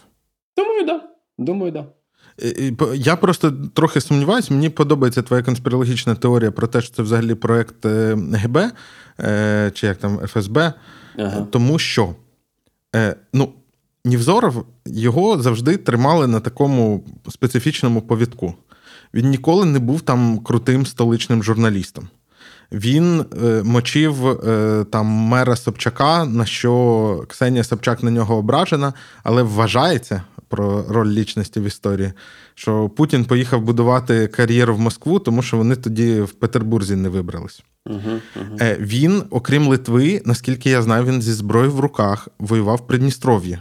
[0.58, 1.02] Думаю, так.
[1.02, 1.10] Да.
[1.46, 1.84] Думаю, так.
[1.84, 1.92] Да.
[2.96, 7.86] Я просто трохи сумніваюся, мені подобається твоя конспірологічна теорія про те, що це взагалі проект
[7.86, 8.58] е, ГБ
[9.20, 10.74] е, чи як там ФСБ,
[11.18, 11.48] ага.
[11.52, 12.16] тому що
[12.96, 13.54] е, ну,
[14.06, 18.54] Нівзоров його завжди тримали на такому специфічному повідку.
[19.14, 22.08] Він ніколи не був там крутим столичним журналістом.
[22.72, 29.44] Він е, мочив е, там мера Собчака, на що Ксенія Собчак на нього ображена, але
[29.44, 32.14] вважається про роль лічності в історії,
[32.56, 37.64] що Путін поїхав будувати кар'єру в Москву, тому що вони тоді в Петербурзі не вибрались.
[37.86, 38.00] Угу,
[38.36, 38.58] угу.
[38.62, 43.60] Е, він, окрім Литви, наскільки я знаю, він зі зброєю в руках воював в Придністров'ї.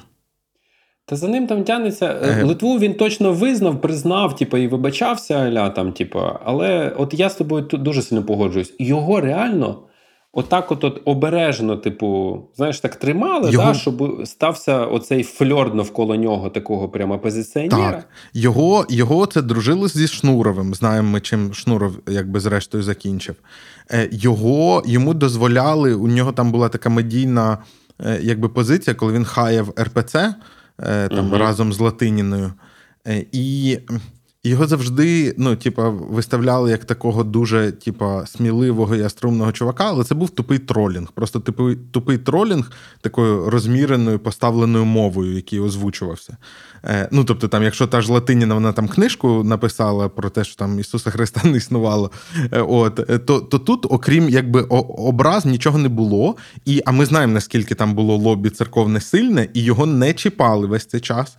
[1.05, 2.20] Та за ним там тянеться.
[2.22, 7.31] Е, Литву він точно визнав, признав, типу, і вибачався, аля, там, типу, але от я
[7.31, 8.74] з тобою тут дуже сильно погоджуюсь.
[8.79, 9.83] Його реально
[10.33, 13.67] отак от, от обережно, типу, знаєш, так тримали, його...
[13.67, 17.93] да, щоб стався оцей фльор навколо нього, такого прямо опозиціонера.
[17.93, 18.09] Так.
[18.35, 20.75] Його його це дружило зі Шнуровим.
[20.75, 23.37] Знаємо ми, чим Шнуров, якби зрештою, закінчив.
[23.93, 27.59] Е, його Йому дозволяли, у нього там була така медійна
[28.07, 30.35] е, якби, позиція, коли він хаяв РПЦ.
[30.81, 31.38] Е, там угу.
[31.38, 32.53] разом з Латиніною.
[33.33, 33.79] І
[34.44, 40.14] його завжди ну, типа, виставляли як такого дуже типа, сміливого і струмного чувака, але це
[40.14, 41.09] був тупий тролінг.
[41.12, 42.70] Просто тупий, тупий тролінг
[43.01, 46.37] такою розміреною поставленою мовою, який озвучувався.
[46.85, 50.57] Е, Ну, тобто, там, якщо та ж Латиніна вона там книжку написала про те, що
[50.57, 52.11] там Ісуса Христа не існувало,
[52.53, 56.37] е, от, е, то то тут, окрім якби образ, нічого не було.
[56.64, 60.87] І, А ми знаємо, наскільки там було лобі церковне сильне, і його не чіпали весь
[60.87, 61.37] цей час.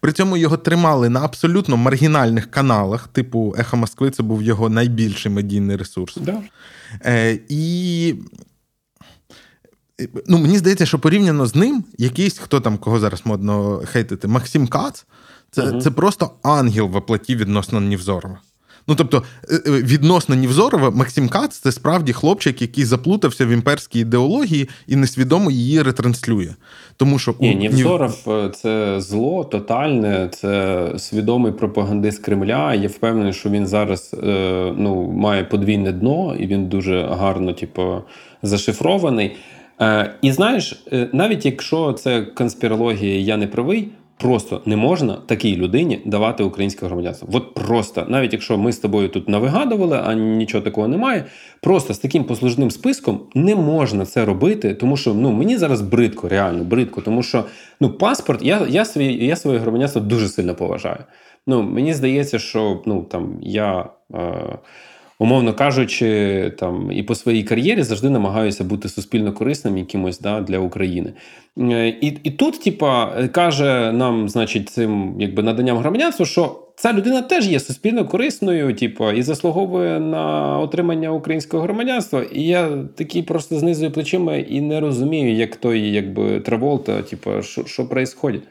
[0.00, 5.32] При цьому його тримали на абсолютно маргінальних каналах, типу Ехо Москви, це був його найбільший
[5.32, 6.16] медійний ресурс.
[6.16, 6.42] Да.
[7.04, 8.14] Е, І
[10.26, 14.68] ну, мені здається, що порівняно з ним, якийсь хто там, кого зараз модно хейтити, Максим
[14.68, 15.06] Кац,
[15.50, 15.80] це, угу.
[15.80, 18.38] це просто ангел в оплаті відносно Нівзорова.
[18.88, 24.00] Ну тобто, е, е, відносно Нівзорова, Максим Кац це справді хлопчик, який заплутався в імперській
[24.00, 26.54] ідеології і несвідомо її ретранслює.
[26.96, 32.74] Тому що Ні, Нівзоров е, це зло тотальне, це свідомий пропагандист Кремля.
[32.74, 34.16] Я впевнений, що він зараз
[34.76, 37.94] ну, має подвійне дно, і він дуже гарно, типу,
[38.42, 39.36] зашифрований.
[40.22, 43.88] І знаєш, навіть якщо це конспірологія, я не правий.
[44.20, 47.28] Просто не можна такій людині давати українське громадянство.
[47.32, 51.24] От просто, навіть якщо ми з тобою тут навигадували, а нічого такого немає.
[51.62, 56.28] Просто з таким послужним списком не можна це робити, тому що ну мені зараз бридко,
[56.28, 57.44] реально бридко, тому що
[57.80, 61.04] ну паспорт, я я, свій, я своє громадянство дуже сильно поважаю.
[61.46, 63.88] Ну мені здається, що ну там я.
[64.14, 64.58] Е,
[65.20, 70.58] умовно кажучи, там і по своїй кар'єрі завжди намагаюся бути суспільно корисним якимось да, для
[70.58, 71.12] України.
[71.58, 77.22] Е, і і тут, типа, каже нам, значить, цим якби наданням громадянства, що ця людина
[77.22, 82.22] теж є суспільно корисною, типу, і заслуговує на отримання українського громадянства.
[82.22, 87.64] І я такий просто знизую плечима і не розумію, як той, якби Траволта, типу, що
[87.64, 88.46] що відбувається.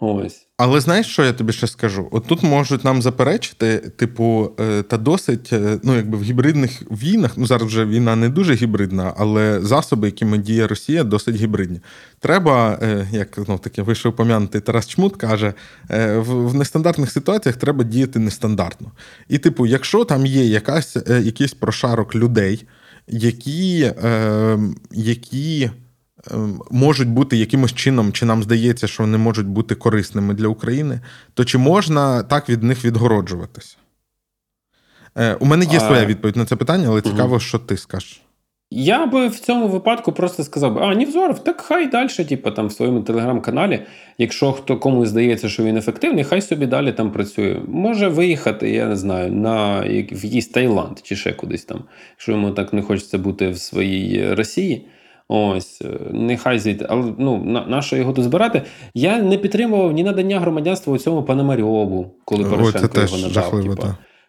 [0.00, 0.46] Ось.
[0.64, 2.08] Але знаєш, що я тобі ще скажу?
[2.10, 7.32] От тут можуть нам заперечити, типу, е, та досить, е, ну якби в гібридних війнах,
[7.36, 11.80] ну зараз вже війна не дуже гібридна, але засоби, якими діє Росія, досить гібридні.
[12.20, 15.54] Треба, е, як ну, таке вийшов пом'янутий Тарас Чмут, каже,
[16.18, 18.92] в нестандартних ситуаціях треба діяти нестандартно.
[19.28, 22.64] І, типу, якщо там є якась, якийсь прошарок людей,
[23.08, 23.92] які,
[24.92, 25.70] які
[26.70, 31.00] можуть бути якимось чином, чи нам здається, що вони можуть бути корисними для України,
[31.34, 33.76] то чи можна так від них відгороджуватися?
[35.16, 38.22] Е, у мене є своя відповідь на це питання, але цікаво, що ти скажеш.
[38.74, 42.72] Я би в цьому випадку просто сказав: а Нівзоров, так хай далі, типу, там в
[42.72, 43.82] своєму телеграм-каналі.
[44.18, 47.60] Якщо хто комусь здається, що він ефективний, хай собі далі там працює.
[47.68, 52.50] Може виїхати, я не знаю, на в якийсь Таїланд чи ще кудись там, якщо йому
[52.50, 54.86] так не хочеться бути в своїй Росії.
[55.28, 58.62] Ось, е, нехай звідти, але ну, на, на що його тут збирати?
[58.94, 63.32] Я не підтримував ні надання громадянства у цьому Пономарьову, коли Порошенко Ой, його надав.
[63.32, 63.88] Жахливо, типу.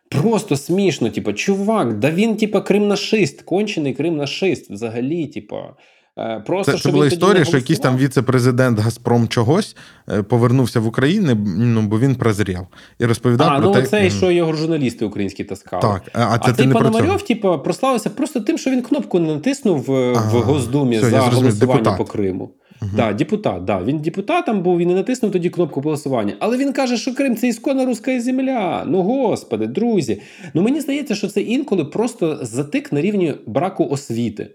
[0.09, 5.75] Просто смішно, типу, чувак, да він, типа, кримнашист, кончений кримнашист взагалі, типа.
[6.17, 9.75] Е, просто Це, це була історія, що якийсь там віце-президент Газпром чогось
[10.09, 12.59] е, повернувся в Україну, ну бо він прозрів.
[12.99, 15.81] І розповідав а, про ну, те, це, що його журналісти українські таскали.
[15.81, 19.33] Так, а, а, це а цей Пономарьов, типу, прославився просто тим, що він кнопку не
[19.33, 21.97] натиснув в, в Госдумі все, за голосування депутат.
[21.97, 22.49] по Криму.
[22.81, 22.91] Угу.
[22.95, 23.83] Да, депутат, да.
[23.83, 26.33] Він депутатом був і не натиснув тоді кнопку голосування.
[26.39, 28.83] Але він каже, що Крим це ісконна руська земля.
[28.87, 30.21] Ну, господи, друзі.
[30.53, 34.49] Ну мені здається, що це інколи просто затик на рівні браку освіти.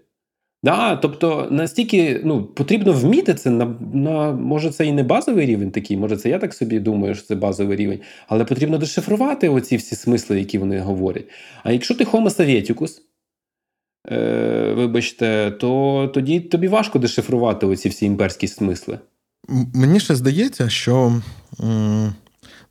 [0.63, 5.71] Да, Тобто настільки ну, потрібно вміти це на, на може це і не базовий рівень
[5.71, 9.77] такий, може це я так собі думаю, що це базовий рівень, але потрібно дешифрувати оці
[9.77, 11.25] всі смисли, які вони говорять.
[11.63, 12.91] А якщо ти Homo Sovieticus,
[14.11, 18.99] е, вибачте, то тоді тобі важко дешифрувати оці всі імперські смисли.
[19.73, 21.21] Мені ще здається, що.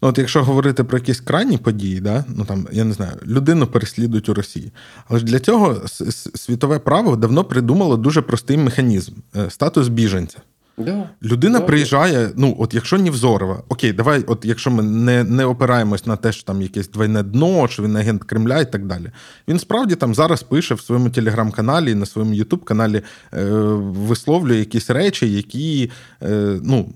[0.03, 3.67] Ну, от якщо говорити про якісь крайні події, да, ну там я не знаю, людину
[3.67, 4.73] переслідують у Росії.
[5.09, 5.89] Але ж для цього
[6.35, 10.39] світове право давно придумало дуже простий механізм е, статус біженця.
[10.79, 11.11] Да.
[11.23, 11.65] Людина да.
[11.65, 16.33] приїжджає, ну от якщо Нівзорова, окей, давай, от якщо ми не не опираємось на те,
[16.33, 19.11] що там якесь двойне дно, що він агент Кремля і так далі.
[19.49, 23.45] Він справді там зараз пише в своєму телеграм-каналі, на своєму Ютуб-каналі е,
[23.81, 25.91] висловлює якісь речі, які
[26.23, 26.89] е, ну,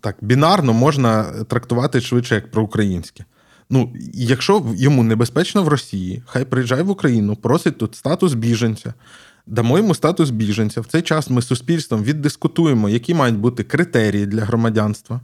[0.00, 3.24] так бінарно можна трактувати швидше як проукраїнське.
[3.70, 8.94] Ну, якщо йому небезпечно в Росії, хай приїжджає в Україну, просить тут статус біженця
[9.46, 10.80] дамо йому статус біженця.
[10.80, 15.20] В цей час ми з суспільством віддискутуємо, які мають бути критерії для громадянства,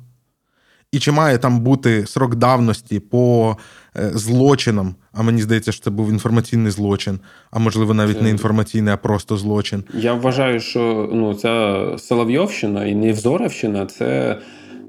[0.93, 3.57] і чи має там бути срок давності по
[3.97, 4.95] е, злочинам.
[5.13, 9.37] А мені здається, що це був інформаційний злочин, а можливо, навіть не інформаційний, а просто
[9.37, 9.85] злочин.
[9.95, 14.39] Я вважаю, що ну, ця Соловйовщина і Невзоровщина це.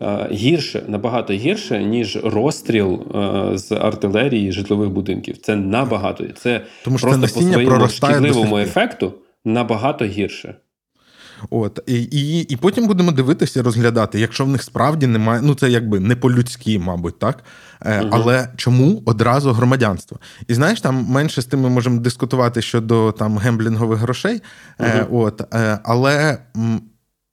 [0.02, 5.38] Е, гірше, набагато гірше, ніж розстріл е, з артилерії житлових будинків.
[5.38, 9.14] Це набагато це Тому що просто це по своєму шкідливому ефекту
[9.46, 10.56] набагато гірше.
[11.50, 15.70] От і, і і потім будемо дивитися, розглядати, якщо в них справді немає, ну це
[15.70, 17.44] якби не по-людськи, мабуть, так.
[17.82, 18.10] Е, угу.
[18.14, 20.20] Але чому одразу громадянство?
[20.48, 24.42] І знаєш, там менше з тим ми можемо дискутувати щодо там гемблінгових грошей.
[24.80, 25.24] Угу.
[25.24, 26.38] От, е, Але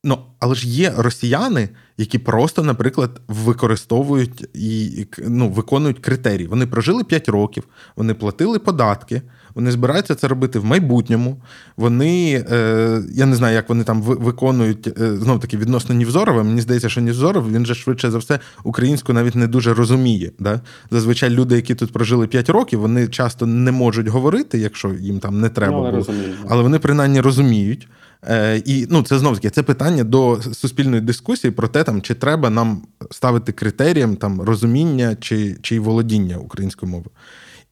[0.06, 6.48] ну, але ж є росіяни, які просто, наприклад, використовують і ну, виконують критерії.
[6.48, 7.64] Вони прожили 5 років,
[7.96, 9.22] вони платили податки,
[9.54, 11.36] вони збираються це робити в майбутньому.
[11.76, 16.42] Вони, е, я не знаю, як вони там виконують е, знов таки відносно Нівзорова.
[16.42, 20.32] Мені здається, що Нівзоров він же швидше за все українську навіть не дуже розуміє.
[20.38, 20.60] Да?
[20.90, 25.40] Зазвичай люди, які тут прожили 5 років, вони часто не можуть говорити, якщо їм там
[25.40, 26.16] не треба, ну, було.
[26.48, 27.88] але вони принаймні розуміють.
[28.24, 32.14] Е, І ну, це знову таки це питання до суспільної дискусії про те, там, чи
[32.14, 37.10] треба нам ставити критерієм там, розуміння чи чи володіння українською мовою.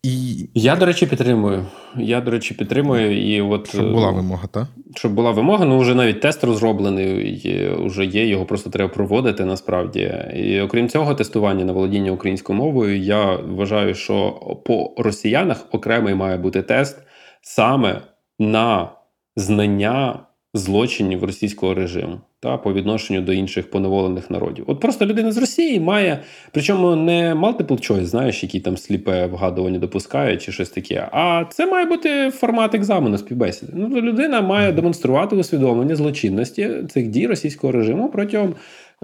[0.05, 1.67] І Я, до речі, підтримую.
[1.97, 3.37] Я, до речі, підтримую.
[3.37, 4.67] І от, щоб була вимога, так?
[4.95, 9.45] щоб була вимога, ну вже навіть тест розроблений, є, вже є, його просто треба проводити
[9.45, 10.15] насправді.
[10.35, 14.31] І окрім цього, тестування на володіння українською мовою, я вважаю, що
[14.67, 16.99] по росіянах окремий має бути тест
[17.43, 18.01] саме
[18.39, 18.89] на
[19.37, 20.19] знання
[20.55, 24.65] злочинів російського режиму та по відношенню до інших поневолених народів.
[24.67, 29.79] От просто людина з Росії має, причому не multiple choice, знаєш, які там сліпе вгадування
[29.79, 31.09] допускають чи щось таке.
[31.13, 33.73] А це має бути формат екзамену співбесіди.
[33.77, 38.55] Ну, людина має демонструвати усвідомлення злочинності цих дій російського режиму протягом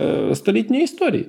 [0.01, 1.27] е, столітньої історії.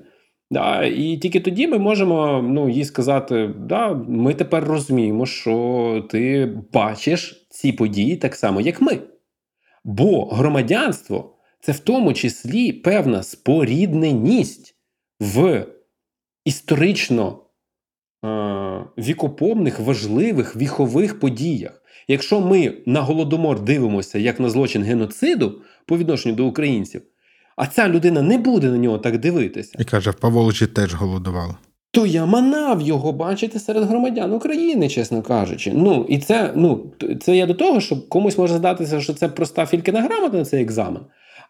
[0.51, 6.49] Да, і тільки тоді ми можемо ну, їй сказати: да, ми тепер розуміємо, що ти
[6.73, 8.99] бачиш ці події так само, як ми.
[9.83, 14.75] Бо громадянство це в тому числі певна спорідненість
[15.19, 15.65] в
[16.45, 17.39] історично
[18.25, 18.27] е,
[18.97, 21.81] вікопомних, важливих віхових подіях.
[22.07, 27.01] Якщо ми на голодомор дивимося як на злочин геноциду по відношенню до українців,
[27.55, 31.55] а ця людина не буде на нього так дивитися, І каже, в Паволочі теж голодували.
[31.91, 35.71] То я манав його бачити серед громадян України, чесно кажучи.
[35.75, 36.85] Ну і це ну
[37.21, 40.61] це я до того, що комусь може здатися, що це проста фількина грамота на цей
[40.61, 41.01] екзамен.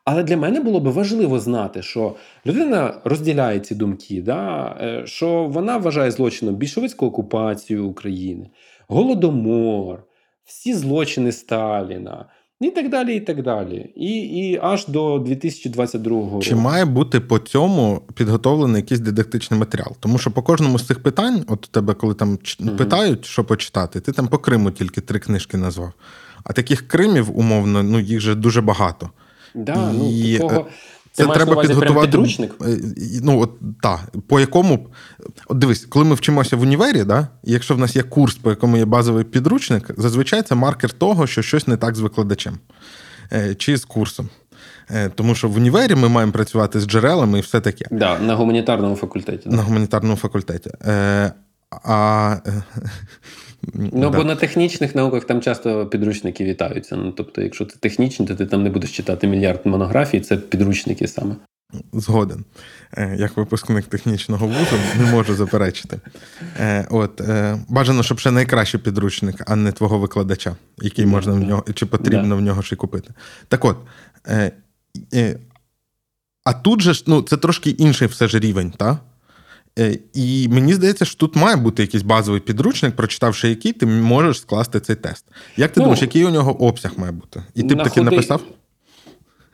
[0.06, 2.16] Але для мене було би важливо знати, що
[2.46, 4.76] людина розділяє ці думки, да?
[4.82, 8.50] е, що вона вважає злочином більшовицьку окупацію України,
[8.88, 10.04] голодомор,
[10.46, 12.26] всі злочини Сталіна.
[12.62, 13.90] І так далі, і так далі.
[13.96, 16.40] І і аж до 2022 року.
[16.42, 19.92] Чи має бути по цьому підготовлений якийсь дидактичний матеріал?
[20.00, 22.78] Тому що по кожному з цих питань, от у тебе, коли там Мгм.
[22.78, 25.92] питають, що почитати, ти там по Криму тільки три книжки назвав.
[26.44, 29.10] А таких Кримів, умовно, ну їх же дуже багато.
[29.56, 30.68] Да, І, ну, такого...
[31.14, 32.52] Це Ти треба підготувати підручник?
[32.62, 32.78] е,
[33.24, 33.52] Ну от
[33.82, 34.88] так, по якому
[35.48, 38.50] от дивись, коли ми вчимося в універі, да, і якщо в нас є курс, по
[38.50, 42.58] якому є базовий підручник, зазвичай це маркер того, що щось не так з викладачем
[43.34, 44.30] е, чи з курсом.
[44.92, 48.36] Е, Тому що в універі ми маємо працювати з джерелами і все таке Да, на
[48.36, 49.50] гуманітарному факультеті.
[49.50, 49.56] да.
[49.56, 50.70] на гуманітарному факультеті.
[50.86, 51.32] Е,
[51.84, 52.36] А,
[53.74, 54.10] Ну, да.
[54.10, 56.96] бо на технічних науках там часто підручники вітаються.
[56.96, 61.08] Ну, тобто, якщо це технічні, то ти там не будеш читати мільярд монографій, це підручники
[61.08, 61.36] саме.
[61.94, 62.46] Згоден.
[62.98, 66.00] Е, Як випускник технічного вузу не можу заперечити.
[66.60, 71.34] Е, От, е, бажано, щоб ще найкращий підручник, а не твого викладача, який Да, можна
[71.34, 72.36] в нього, чи потрібно Да.
[72.36, 73.14] в нього ще купити.
[73.48, 73.78] Так от.
[76.44, 78.98] А тут же ж, ну, це трошки інший все ж рівень, так?
[80.14, 84.80] І мені здається, що тут має бути якийсь базовий підручник, прочитавши який, ти можеш скласти
[84.80, 85.26] цей тест.
[85.58, 87.44] Як ти Ну, думаєш, який у нього обсяг має бути?
[87.56, 88.42] І ти б таки ходи- написав?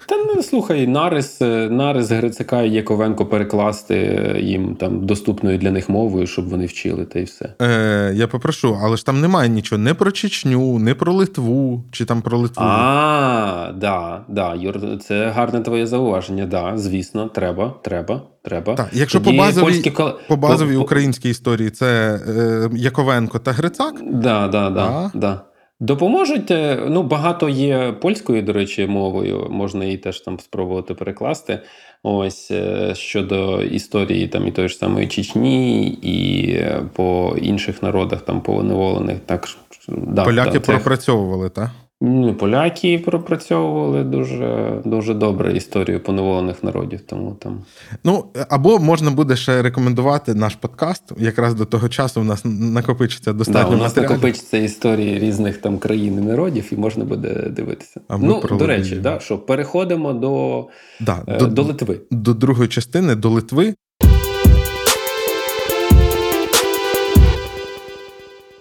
[0.10, 5.72] Та ну слухай, нарис, е, нарис Грицака і Яковенко перекласти е, їм там доступною для
[5.72, 7.54] них мовою, щоб вони вчили, та й все.
[7.62, 12.06] Е, я попрошу, але ж там немає нічого не про Чечню, не про Литву, чи
[12.06, 12.64] там про Литву.
[12.66, 16.46] А, да, да, Юр, це гарне твоє зауваження.
[16.46, 18.76] Да, звісно, треба, треба, треба.
[18.76, 19.94] Так, якщо Тоді по базовій, польські
[20.28, 23.96] по базовій по- українській історії це е, Яковенко та Грицак.
[24.12, 25.12] Да, да, да, А?
[25.14, 25.42] да.
[25.80, 26.52] Допоможуть.
[26.52, 29.48] е, Ну, багато є польською, до речі, мовою.
[29.50, 31.60] Можна її теж там спробувати перекласти.
[32.04, 38.22] Ось е, щодо історії там і тої ж самої Чечні, і е, по інших народах,
[38.22, 39.20] там поневолених.
[39.26, 39.48] Так
[39.88, 41.70] да, Поляки це- пропрацьовували, так?
[42.02, 47.02] Ну, поляки пропрацьовували дуже, дуже добре історію поневолених народів.
[47.02, 47.66] Тому там
[48.04, 51.04] Ну, або можна буде ще рекомендувати наш подкаст.
[51.18, 54.10] Якраз до того часу в нас накопичиться да, достатньо у нас матеріалів.
[54.10, 58.02] накопичиться історії різних там країн і народів, і можна буде дивитися.
[58.08, 60.66] А ну, до речі, да, що переходимо до,
[61.00, 62.00] Да, е, до, до Литви.
[62.12, 63.74] до другої частини, до Литви.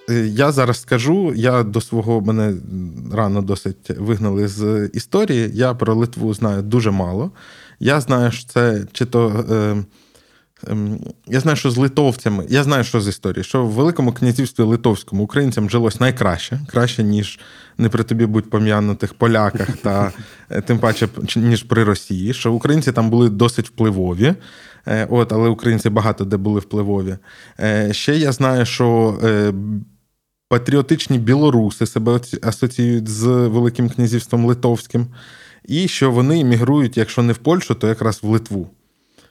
[0.08, 2.54] Я зараз скажу, я до свого мене
[3.12, 5.50] рано досить вигнали з історії.
[5.54, 7.30] Я про Литву знаю дуже мало.
[7.80, 9.44] Я знаю, що це чи то.
[9.50, 9.84] Е,
[10.70, 14.62] ем, я знаю, що з литовцями, я знаю, що з історії, що в Великому князівстві
[14.62, 17.40] Литовському українцям жилось найкраще, краще, ніж
[17.78, 20.12] не при тобі будь пом'янутих поляках, та
[20.50, 24.34] е, тим паче, ніж при Росії, що українці там були досить впливові.
[24.86, 27.16] Е, От, але українці багато де були впливові.
[27.60, 29.18] Е, Ще я знаю, що
[30.48, 35.06] патріотичні білоруси себе асоціюють з Великим князівством Литовським,
[35.64, 38.70] і що вони іммігрують, якщо не в Польщу, то якраз в Литву.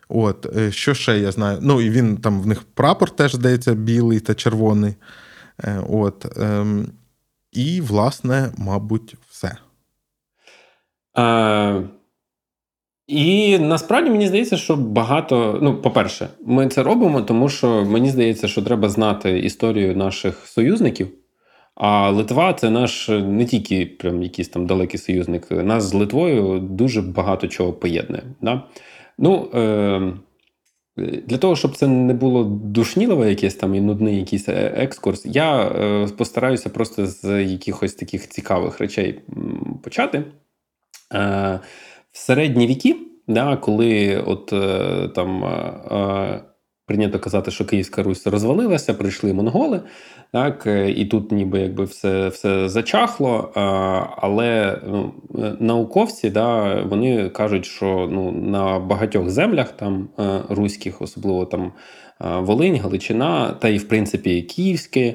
[0.09, 1.59] От, е, що ще я знаю?
[1.61, 4.95] Ну, і він там в них прапор теж здається, білий та червоний.
[5.63, 6.87] Е, От, ем,
[7.51, 9.57] і, власне, мабуть, все.
[11.17, 11.83] Е,
[13.07, 15.59] І насправді мені здається, що багато.
[15.61, 21.07] Ну, по-перше, ми це робимо, тому що мені здається, що треба знати історію наших союзників.
[21.75, 25.51] А Литва це наш не тільки прям якийсь там далекий союзник.
[25.51, 28.23] Нас з Литвою дуже багато чого поєднує.
[28.41, 28.63] Да?
[29.17, 30.13] Ну, е-
[31.27, 35.61] для того, щоб це не було душнілове, якесь там і нудний якийсь е, екскурс, я
[35.61, 39.21] е- постараюся просто з якихось таких цікавих речей
[39.83, 40.23] почати.
[41.13, 41.59] Е-
[42.15, 42.95] в середні віки,
[43.27, 46.41] да, коли от е, там е,
[46.87, 49.81] прийнято казати, що Київська Русь розвалилася, прийшли монголи,
[50.33, 53.51] так, е, і тут ніби якби все все зачахло.
[54.17, 55.13] Але ну,
[55.59, 60.09] науковці да, вони кажуть, що ну, на багатьох землях там
[60.49, 61.71] руських, особливо там
[62.19, 65.13] Волинь, Галичина, та і в принципі Київське.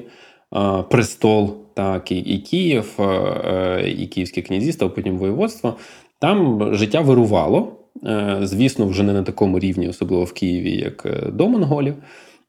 [0.89, 2.99] Престол, так, і і Київ,
[3.97, 5.77] і Київське князівство, потім воєводство.
[6.21, 7.71] Там життя вирувало,
[8.05, 11.95] е, звісно, вже не на такому рівні, особливо в Києві, як е, до монголів.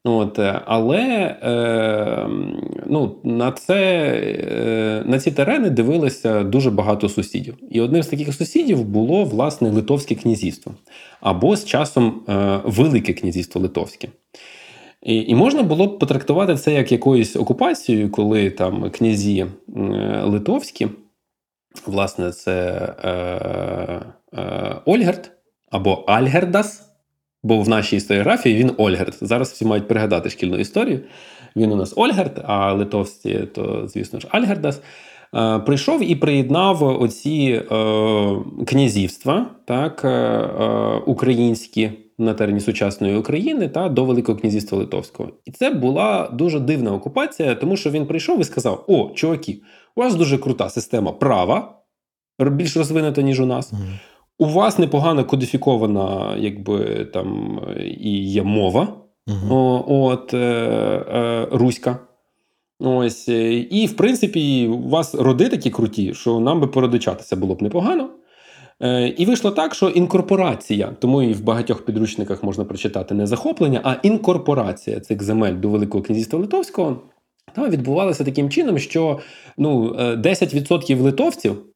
[0.03, 0.99] От, е, Але
[1.43, 2.27] е,
[2.85, 7.57] ну, на це, на ці терени дивилися дуже багато сусідів.
[7.71, 10.73] І одним з таких сусідів було власне Литовське князівство
[11.21, 14.07] або з часом е, Велике князівство Литовське.
[15.03, 19.45] І і можна було б потрактувати це як якоюсь окупацією, коли там князі
[20.23, 20.87] литовські
[21.85, 22.53] Власне, це
[23.03, 23.09] е,
[24.39, 25.31] е, Ольгерт
[25.71, 26.89] або Альгердас.
[27.43, 29.17] Бо в нашій історіографії він Ольгерт.
[29.21, 30.99] Зараз всі мають пригадати шкільну історію.
[31.55, 34.81] Він у нас Ольгерт, а литовські, то, звісно ж, Альгердас.
[35.35, 37.75] Е, прийшов і приєднав оці е,
[38.65, 45.29] князівства, так, е, е українські на терені сучасної України та до Великого князівства Литовського.
[45.45, 49.61] І це була дуже дивна окупація, тому що він прийшов і сказав: О, чуваки,
[49.95, 51.79] у вас дуже крута система права,
[52.39, 53.73] більш розвинута, ніж у нас.
[53.73, 53.77] Mm.
[54.39, 57.59] У вас непогано кодифікована, якби там
[57.99, 58.87] і є мова,
[59.27, 59.83] mm-hmm.
[59.87, 61.99] от е, е, руська.
[62.79, 63.27] Ось,
[63.69, 68.09] І, в принципі, у вас роди такі круті, що нам би породичатися було б непогано.
[68.81, 73.81] Е, І вийшло так, що інкорпорація, тому і в багатьох підручниках можна прочитати не захоплення,
[73.83, 77.01] а інкорпорація цих земель до Великого князівства Литовського
[77.55, 79.19] та відбувалося таким чином, що
[79.57, 81.72] ну, 10% е, литовців.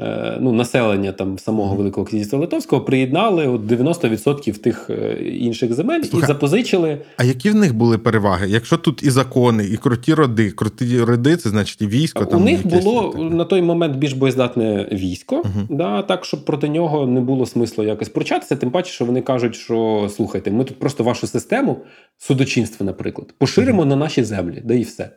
[0.00, 6.02] Е, ну, населення там самого Великого князівства Литовського приєднали от 90% тих е, інших земель
[6.02, 6.98] Слухай, і запозичили.
[7.16, 8.48] А які в них були переваги?
[8.48, 12.24] Якщо тут і закони, і круті роди, круті роди, це значить і військо.
[12.24, 13.32] Там У них було так.
[13.32, 17.84] на той момент більш боєздатне військо, uh да, так щоб проти нього не було смислу
[17.84, 18.56] якось пручатися.
[18.56, 21.76] Тим паче, що вони кажуть, що слухайте, ми тут просто вашу систему
[22.18, 25.10] судочинства, наприклад, поширимо uh на наші землі, да і все.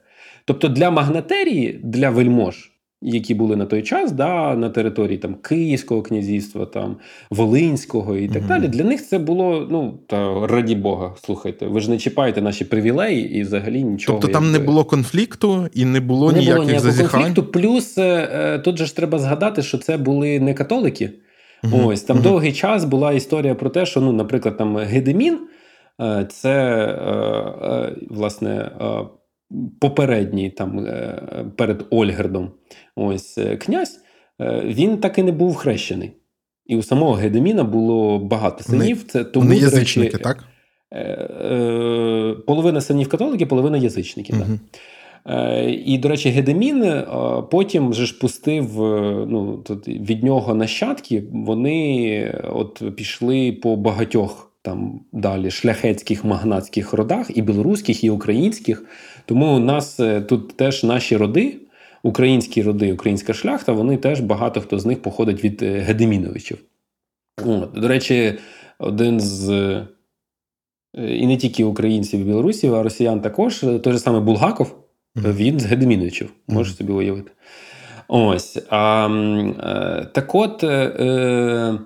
[0.46, 2.72] Тобто для магнатерії, для вельмож
[3.02, 6.98] які були на той час, да, на території там Київського князівства, там
[7.30, 8.48] Волинського і так угу.
[8.48, 8.68] далі.
[8.68, 11.16] Для них це було ну та раді Бога.
[11.24, 14.20] Слухайте, ви ж не чіпаєте наші привілеї і взагалі нічого.
[14.20, 17.22] Тобто там не було конфлікту і не було не ніяких було ніякого зазіхань?
[17.22, 17.44] конфлікту.
[17.44, 21.10] Плюс е, е, тут же ж треба згадати, що це були не католики.
[21.64, 21.88] Угу.
[21.88, 22.24] Ось там угу.
[22.24, 25.40] довгий час була історія про те, що ну, наприклад, там Гедемін.
[26.02, 28.72] Е, це власне
[29.80, 32.52] попередній там е, перед Ольгердом
[32.96, 34.00] ось е, князь,
[34.42, 36.12] е, він так і не був хрещений.
[36.66, 39.04] І у самого Гедеміна було багато синів.
[39.04, 40.44] Це тому Вони язичники, речі, так?
[42.48, 44.36] Половина синів католики, половина язичників.
[44.36, 44.46] Угу.
[44.46, 44.84] Так.
[45.86, 47.04] І, до речі, Гедемін
[47.52, 48.78] потім вже ж пустив
[49.30, 57.38] ну, тут від нього нащадки, вони от пішли по багатьох там далі шляхетських магнатських родах,
[57.38, 58.84] і білоруських, і українських.
[59.28, 61.58] Тому у нас е, тут теж наші роди,
[62.04, 66.58] українські роди, українська шляхта, вони теж багато хто з них походить від е, Гедеміновичів.
[67.46, 68.34] От, До речі,
[68.80, 69.50] один з.
[69.50, 69.88] Е,
[70.94, 74.76] і не тільки українців і білорусів, а росіян також, той же саме Булгаков,
[75.16, 77.32] він з Гедеміновичів, можеш собі уявити.
[78.08, 78.58] Ось.
[78.70, 80.64] А, Так от.
[80.64, 81.80] Е,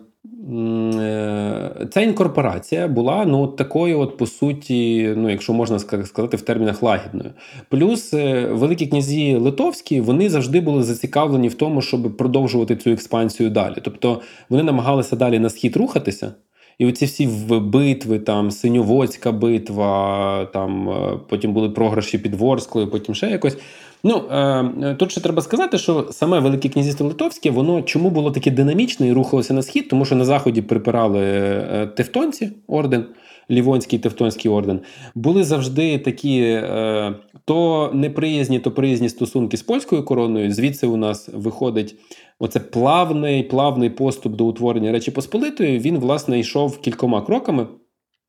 [1.92, 7.32] ця інкорпорація була ну такою, от по суті, ну якщо можна сказати, в термінах лагідною.
[7.70, 13.50] Плюс е, великі князі литовські вони завжди були зацікавлені в тому, щоб продовжувати цю експансію
[13.50, 13.76] далі.
[13.82, 16.34] Тобто вони намагалися далі на схід рухатися.
[16.80, 23.16] І оці всі битви, там Синьоводська битва, там е, потім були програші під Ворсклою, потім
[23.16, 23.58] ще якось.
[24.04, 28.52] Ну е, тут ще треба сказати, що саме Велике князівство Литовське, воно чому було таке
[28.52, 33.06] динамічне і рухалося на схід, тому що на заході припирали е, Тевтонці орден,
[33.52, 34.80] Лівонський Тевтонський орден.
[35.16, 40.54] Були завжди такі е, то неприязні, то приязні стосунки з польською короною.
[40.54, 41.96] Звідси у нас виходить
[42.40, 47.68] оце плавний плавний поступ до утворення Речі Посполитої, він, власне, йшов кількома кроками.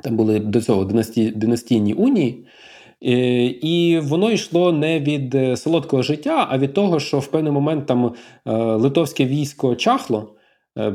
[0.03, 2.47] Там були до цього династі, династійні унії.
[3.05, 7.53] Е, і воно йшло не від е, солодкого життя, а від того, що в певний
[7.53, 8.13] момент там
[8.47, 10.35] е, литовське військо чахло,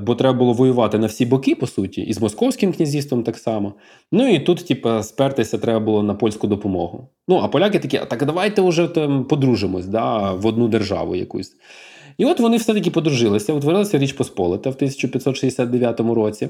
[0.04, 3.74] бо треба було воювати на всі боки, по суті, і з московським князівством так само.
[4.12, 7.10] Ну і тут, типу, спертися треба було на польську допомогу.
[7.28, 11.52] Ну, а поляки такі, так давайте вже там подружимось да, в одну державу якусь.
[12.18, 16.50] І от вони все-таки подружилися, утворилася Річ Посполита в 1569 році.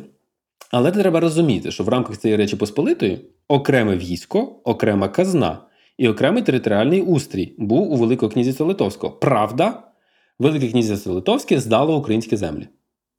[0.71, 5.59] Але треба розуміти, що в рамках цієї Речі Посполитої окреме військо, окрема казна
[5.97, 9.13] і окремий територіальний устрій був у Великого князівства Литовського.
[9.13, 9.83] Правда,
[10.39, 12.67] Велике князівство Литовське здало українські землі.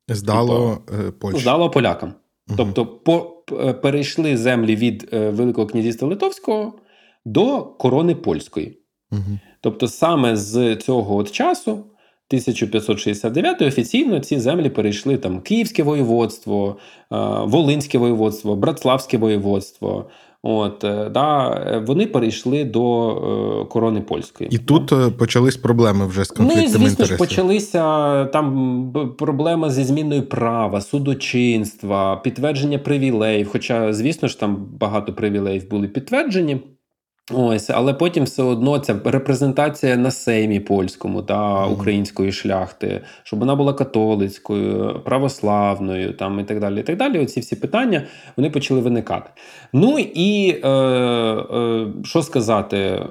[0.09, 1.41] Здало типу, Польщу.
[1.41, 2.15] Здало полякам.
[2.49, 2.57] Угу.
[2.57, 3.21] Тобто по,
[3.83, 6.73] перейшли землі від е, Великого князівства Литовського
[7.25, 8.79] до корони польської.
[9.13, 9.39] Угу.
[9.61, 11.85] Тобто, саме з цього от часу
[12.31, 16.77] 1569 офіційно ці землі перейшли там Київське воєводство,
[17.13, 20.07] е, Волинське воєводство, Братславське воєводство.
[20.43, 24.51] От е, да, вони перейшли до е, корони польської.
[24.53, 27.17] І тут почались проблеми вже з конфліктами Ну і, звісно інтересів.
[27.17, 33.49] ж, почалися там проблеми зі зміною права, судочинства, підтвердження привілеїв.
[33.53, 36.61] Хоча, звісно ж, там багато привілеїв були підтверджені.
[37.31, 43.55] Ось, але потім все одно ця репрезентація на сеймі польському та української шляхти, щоб вона
[43.55, 46.81] була католицькою, православною, там і так далі.
[46.81, 47.19] І так далі.
[47.19, 48.03] Оці всі питання
[48.37, 49.31] вони почали виникати.
[49.73, 53.07] Ну і е, е, що сказати, е,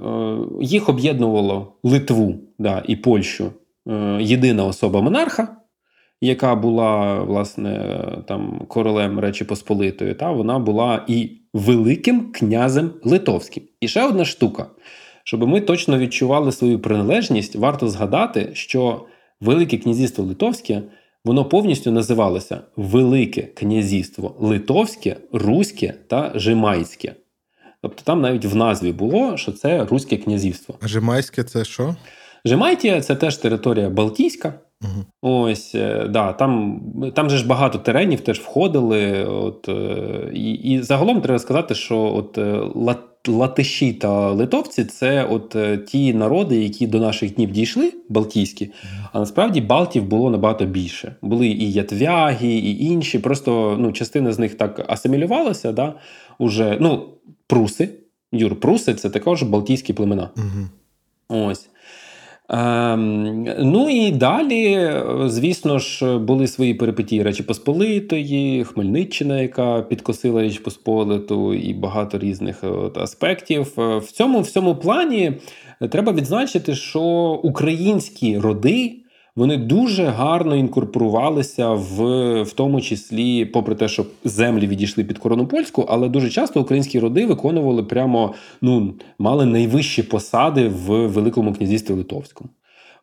[0.62, 3.52] їх об'єднувало Литву да, і Польщу
[3.88, 5.48] е, єдина особа монарха
[6.22, 13.64] яка була власне там королем Речі Посполитої, та вона була і великим князем Литовським.
[13.82, 14.66] І ще одна штука,
[15.24, 19.06] щоб ми точно відчували свою приналежність, варто згадати, що
[19.42, 20.82] Велике князівство Литовське.
[21.26, 27.16] Воно повністю називалося Велике князівство Литовське, Руське та Жимайське.
[27.82, 30.76] Тобто там навіть в назві було, що це Руське князівство.
[30.82, 31.96] А Жимайське це що?
[32.46, 34.54] Жимайтія це теж територія Балтійська.
[34.82, 35.06] Угу.
[35.22, 36.82] Ось, е, да, Там
[37.16, 39.26] там же ж багато теренів теж входили.
[39.26, 42.62] От, е, І і загалом треба сказати, що от е,
[43.28, 45.56] латиші та литовці це от
[45.88, 48.72] ті народи, які до наших днів дійшли, Балтійські,
[49.14, 51.16] а насправді Балтів було набагато більше.
[51.22, 53.20] Були і ятвяги, і інші.
[53.20, 55.72] Просто ну, частина з них так асимілювалася.
[55.72, 55.94] да,
[56.40, 57.10] уже, ну,
[57.48, 57.90] Пруси.
[58.32, 60.30] Юр, Пруси це також Балтійські племена.
[60.38, 60.68] Угу.
[61.42, 61.70] Ось.
[62.50, 64.92] Ем, Ну і далі,
[65.26, 72.64] звісно ж, були свої перипетії Речі Посполитої, Хмельниччина, яка підкосила Річ Посполиту, і багато різних
[72.64, 73.74] от, аспектів.
[73.78, 75.34] В цьому в цьому плані
[75.90, 77.02] треба відзначити, що
[77.44, 78.96] українські роди
[79.38, 81.98] вони дуже гарно інкорпорувалися в
[82.44, 87.00] в тому числі, попри те, що землі відійшли під корону польську, але дуже часто українські
[87.00, 92.50] роди виконували прямо ну мали найвищі посади в Великому князівстві Литовському.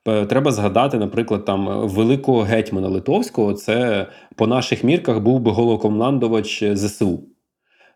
[0.09, 4.07] Е, треба згадати, наприклад, там великого гетьмана Литовського, це
[4.37, 7.21] по наших мірках був би головкомандувач ЗСУ.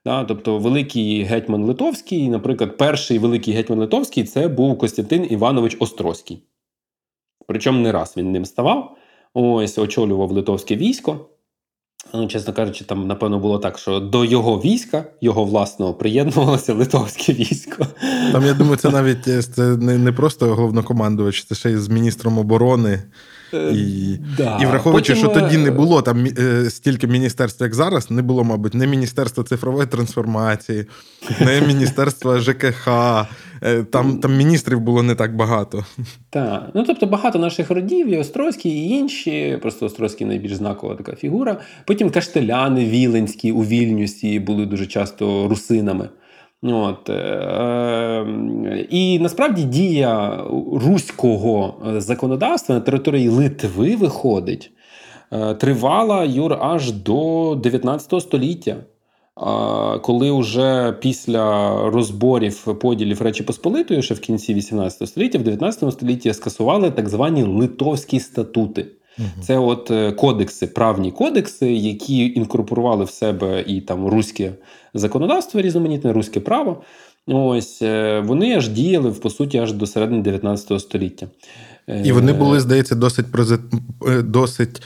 [0.05, 6.43] Да, Тобто, великий гетьман Литовський, наприклад, перший великий гетьман Литовський це був Костянтин Іванович Острозький.
[7.49, 8.96] Причому не раз він ним ставав.
[9.34, 11.28] Ось очолював литовське військо.
[12.28, 17.86] Чесно кажучи, там, напевно, було так, що до його війська, його власного, приєднувалося литовське військо.
[18.32, 22.38] Там, я думаю, це навіть е, це не просто головнокомандувач, це ще й з міністром
[22.38, 23.03] оборони.
[23.55, 24.59] Е, і да.
[24.62, 25.30] і враховуючи, Потім...
[25.30, 29.44] що тоді не було там е, стільки міністерств, як зараз, не було, мабуть, не Міністерства
[29.44, 30.86] цифрової трансформації,
[31.40, 32.88] не Міністерства ЖКХ.
[33.90, 35.84] Там там міністрів було не так багато.
[36.30, 36.70] Так.
[36.74, 39.59] Ну тобто багато наших родів, і Острозький, і інші.
[39.62, 41.61] Просто Острозький найбільш знакова така фігура.
[41.86, 46.09] Потім каштеляни Віленські у Вільнюсі були дуже часто русинами.
[46.62, 54.70] От, е, І насправді дія руського законодавства на території Литви виходить,
[55.32, 58.76] е, тривала Юр аж до 19 століття.
[60.02, 66.32] Коли вже після розборів поділів Речі Посполитої, ще в кінці 18 століття, в 19 столітті
[66.32, 68.86] скасували так звані литовські статути.
[69.40, 74.52] Це от е, кодекси, правні кодекси, які інкорпорували в себе і там руське
[74.94, 76.82] законодавство, різноманітне руське право.
[77.26, 81.26] Ось е, вони аж діяли по суті аж до середини 19 століття.
[82.04, 83.26] І вони були, здається, досить
[84.24, 84.82] досить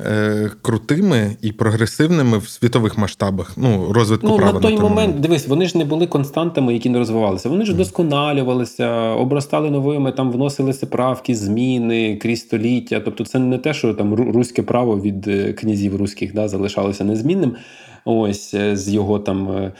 [0.00, 3.52] е, крутими і прогресивними в світових масштабах.
[3.56, 6.90] Ну, розвитку ну, права на той на момент, дивись, вони ж не були константами, які
[6.90, 7.48] не розвивалися.
[7.48, 7.78] Вони ж Мгм.
[7.78, 13.00] досконалювалися, обростали новими, там вносилися правки, зміни крізь століття.
[13.04, 17.56] Тобто, це не те, що там руське право від е, князів руських да, залишалося незмінним.
[18.04, 19.70] Ось е, з його там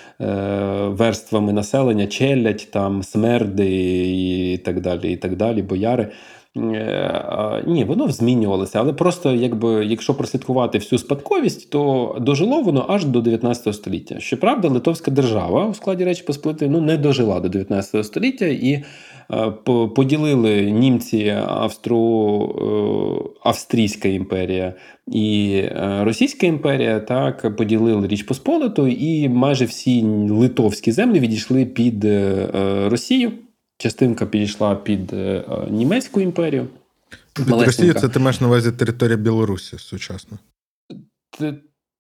[0.89, 3.71] верствами населення, челядь, там смерди
[4.53, 6.09] і так далі, і так далі, бояри.
[6.57, 13.05] Е, Ні, воно змінювалося, але просто якби якщо прослідкувати всю спадковість, то дожило воно аж
[13.05, 14.21] до 19 століття.
[14.21, 18.85] Щоправда, Литовська держава у складі Речі Посполитої ну, не дожила до 19 століття і
[19.33, 21.99] е, по- поділили німці Австро,
[22.49, 24.75] е, Австрійська імперія
[25.13, 25.63] і
[26.01, 32.07] Російська імперія, так поділили Річ Посполиту, і майже всі литовські землі відійшли під
[32.87, 33.33] Росію.
[33.79, 36.67] Частинка підійшла під е, Німецьку імперію.
[37.33, 37.49] Під.
[37.51, 40.39] Росію це ти маєш на увазі територія Білорусі сучасно.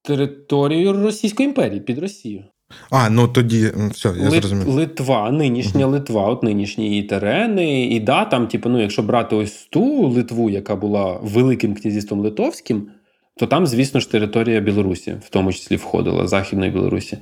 [0.02, 2.44] Територію Російської імперії під Росію.
[2.90, 4.68] А, ну тоді все, я Лит- зрозумів.
[4.68, 7.86] Литва, нинішня Литва, от нинішні її терени.
[7.86, 12.88] І да, там, типу, ну, якщо брати ось ту Литву, яка була Великим князівством Литовським,
[13.36, 17.18] то там, звісно ж, територія Білорусі, в тому числі входила Західної Білорусі.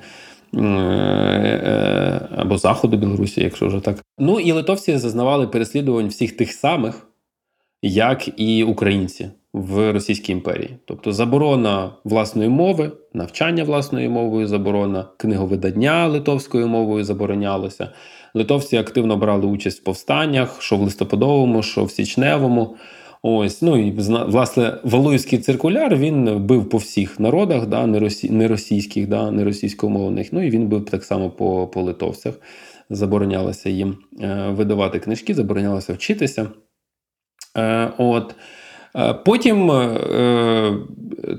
[0.59, 3.99] Е, е, Або Заходу Білорусі, якщо вже так.
[4.19, 7.07] Ну і литовці зазнавали переслідувань всіх тих самих,
[7.83, 10.77] як і українці в Російській імперії.
[10.85, 17.89] Тобто заборона власної мови, навчання власною мовою заборона, книговидання литовською мовою заборонялося.
[18.35, 22.77] Литовці активно брали участь в повстаннях, що в листопадовому, що в січневому.
[23.27, 23.91] Ось, ну і
[24.27, 29.45] власне Валуївський циркуляр він бив по всіх народах, да, не, росі, не російських, да, не
[29.45, 30.33] російськомовних.
[30.33, 32.35] Ну і він бив так само по, по литовцях.
[32.91, 36.49] Заборонялося їм е, видавати книжки, заборонялося вчитися.
[37.57, 38.35] Е, от.
[38.97, 39.72] Е, Потім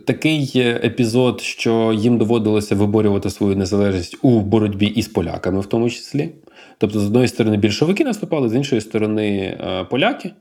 [0.08, 0.52] такий
[0.84, 6.36] епізод, що їм доводилося виборювати свою незалежність у боротьбі із поляками, в тому числі.
[6.78, 9.58] Тобто, з одної сторони, більшовики наступали, з іншої сторони,
[9.90, 10.32] поляки.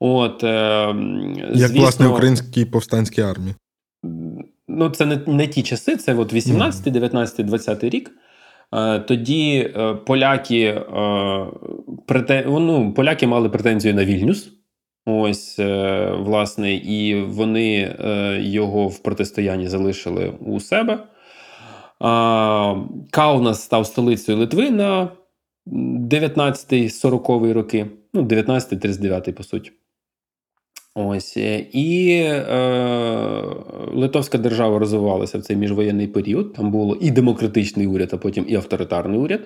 [0.00, 0.94] От, е,
[1.54, 3.54] Як власне українській повстанській армії.
[4.68, 8.10] Ну, це не, не ті часи, це от 18, 19, 20 рік.
[8.74, 10.82] Е, Тоді е, поляки, е,
[12.06, 14.52] прете- ну, поляки мали претензію на Вільнюс.
[15.06, 20.98] Ось, е, власне, і вони е, його в протистоянні залишили у себе.
[22.00, 22.74] А,
[23.10, 25.08] Каунас став столицею Литви на
[25.66, 29.72] 19-40 роки, ну, 19-39, по суті.
[30.94, 33.44] Ось е, і е,
[33.92, 36.52] Литовська держава розвивалася в цей міжвоєнний період.
[36.52, 39.40] Там було і демократичний уряд, а потім і авторитарний уряд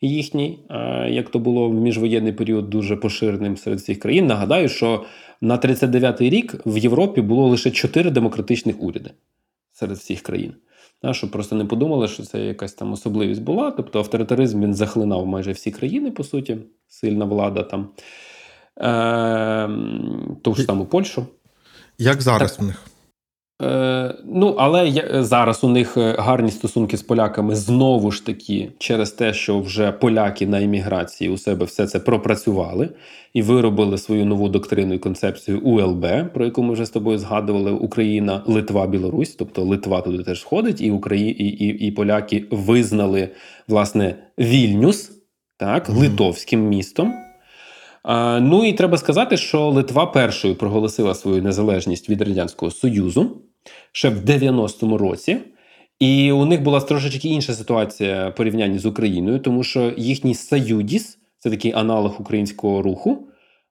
[0.00, 4.26] їхній, е, як то було в міжвоєнний період дуже поширеним серед всіх країн.
[4.26, 5.04] Нагадаю, що
[5.40, 9.10] на 39-й рік в Європі було лише чотири демократичних уряди
[9.72, 10.54] серед всіх країн.
[11.02, 13.70] Та, щоб просто не подумали, що це якась там особливість була.
[13.70, 16.58] Тобто авторитаризм він захлинав майже всі країни, по суті,
[16.88, 17.88] сильна влада там.
[18.80, 19.68] Е,
[20.42, 21.26] ту ж саму Польщу.
[21.98, 22.60] Як зараз Так.
[22.60, 22.82] в них?
[23.62, 28.72] Е, ну, але я, зараз у них е, гарні стосунки з поляками знову ж таки
[28.78, 32.88] через те, що вже поляки на імміграції у себе все це пропрацювали
[33.34, 37.70] і виробили свою нову доктрину і концепцію УЛБ, про яку ми вже з тобою згадували:
[37.70, 41.42] Україна, Литва, Білорусь, тобто Литва туди теж входить, і Украї...
[41.42, 43.28] і, і, і поляки визнали
[43.68, 45.10] власне Вільнюс,
[45.56, 45.98] так, Мгм.
[45.98, 47.14] литовським містом.
[48.40, 53.42] Ну і треба сказати, що Литва першою проголосила свою незалежність від Радянського Союзу
[53.92, 55.38] ще в 90-му році.
[55.98, 61.18] І у них була трошечки інша ситуація в порівнянні з Україною, тому що їхній Саюдіс,
[61.38, 63.28] це такий аналог українського руху,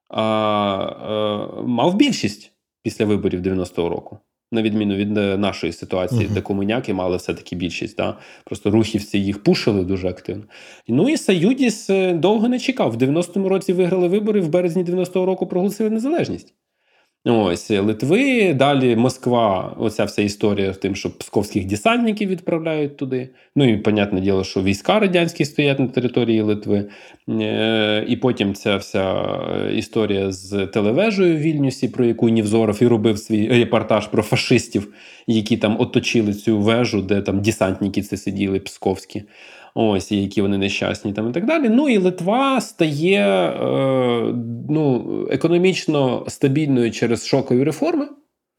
[0.10, 2.52] а, а, мав більшість
[2.84, 4.20] після виборів 90-го року.
[4.52, 6.34] На відміну від е, нашої ситуації, Мгм.
[6.34, 7.98] де комуняки мали все-таки більшість.
[7.98, 8.18] Да?
[8.46, 10.44] Просто рухівці їх пушили дуже активно.
[10.88, 12.92] Ну і Саюдіс е, довго не чекав.
[12.92, 16.54] В 90-му році виграли вибори, в березні 90-го року проголосили незалежність.
[17.28, 23.30] Ось е, Литви, далі Москва, оця вся історія з тим, що псковських десантників відправляють туди.
[23.56, 26.86] Ну і понятне діло, що війська радянські стоять на території Литви.
[27.30, 32.88] Е, І потім ця вся е, історія з телевежею в Вільнюсі, про яку Нівзоров і
[32.88, 34.94] робив свій репортаж про фашистів,
[35.28, 39.24] які там оточили цю вежу, де там десантники це сиділи, псковські.
[39.78, 41.70] Ось, і які вони нещасні, там і так далі.
[41.70, 44.34] Ну і Литва стає е,
[44.70, 48.08] ну, економічно стабільною через шокові реформи.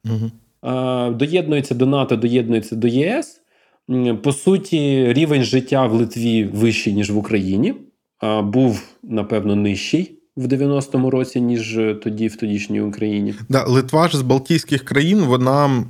[0.04, 0.30] Угу.
[0.72, 3.40] Е, доєднується до НАТО, доєднується до ЄС.
[4.22, 7.74] По суті, рівень життя в Литві вищий, ніж в Україні.
[8.22, 13.34] Е, був, напевно, нижчий в 90-му році, ніж тоді в тодішній Україні.
[13.48, 15.84] Да, Литва ж з Балтійських країн, вона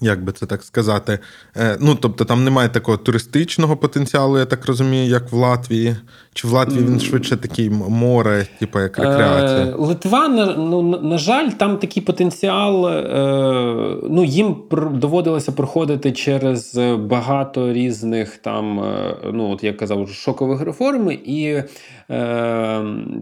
[0.00, 1.18] як би це так сказати,
[1.56, 5.96] е, ну тобто там немає такого туристичного потенціалу, я так розумію, як в Латвії.
[6.34, 9.60] Чи в Латвії він швидше такий море, типу як рекреація?
[9.60, 10.28] Е, Литва,
[10.58, 12.88] ну, на жаль, там такий потенціал.
[12.88, 14.56] Е, ну, Їм
[14.92, 18.76] доводилося проходити через багато різних там,
[19.32, 21.62] ну от я казав, шокових реформ, і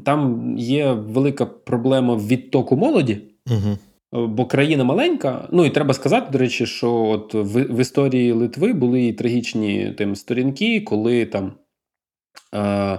[0.05, 3.21] там є велика проблема відтоку молоді.
[3.51, 3.79] Угу.
[4.15, 5.49] Е, бо країна маленька.
[5.53, 9.95] Ну і треба сказати, до речі, що от в, в історії Литви були і трагічні
[9.99, 11.53] тим сторінки, коли там
[12.55, 12.99] е, е,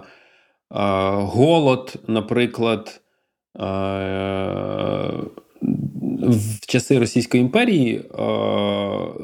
[1.12, 3.01] голод, наприклад,
[3.60, 3.64] е,
[6.22, 8.22] в часи Російської імперії е,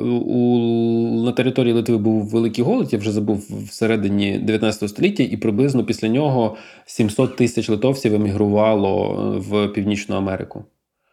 [0.09, 5.85] у, на території Литви був великий голод, я вже забув всередині 19 століття, і приблизно
[5.85, 10.65] після нього 700 тисяч литовців емігрувало в Північну Америку.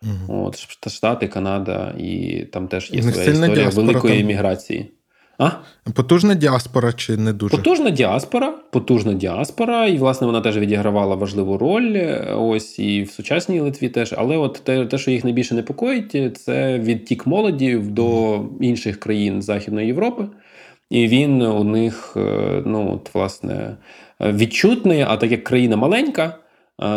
[0.03, 0.47] Угу.
[0.47, 4.23] От, Штати, Канада, і там теж є своя історія великої там...
[4.23, 4.91] еміграції.
[5.39, 5.51] А?
[5.95, 7.57] Потужна діаспора чи не дуже?
[7.57, 11.97] Потужна діаспора, потужна діаспора, і, власне, вона теж відігравала важливу роль.
[12.37, 14.15] Ось і в сучасній Литві теж.
[14.19, 19.87] Але от те, те що їх найбільше непокоїть, це відтік молоді до інших країн Західної
[19.87, 20.27] Європи.
[20.91, 23.77] І він у них, е, ну, от, власне,
[24.21, 26.39] відчутний, а так як країна маленька.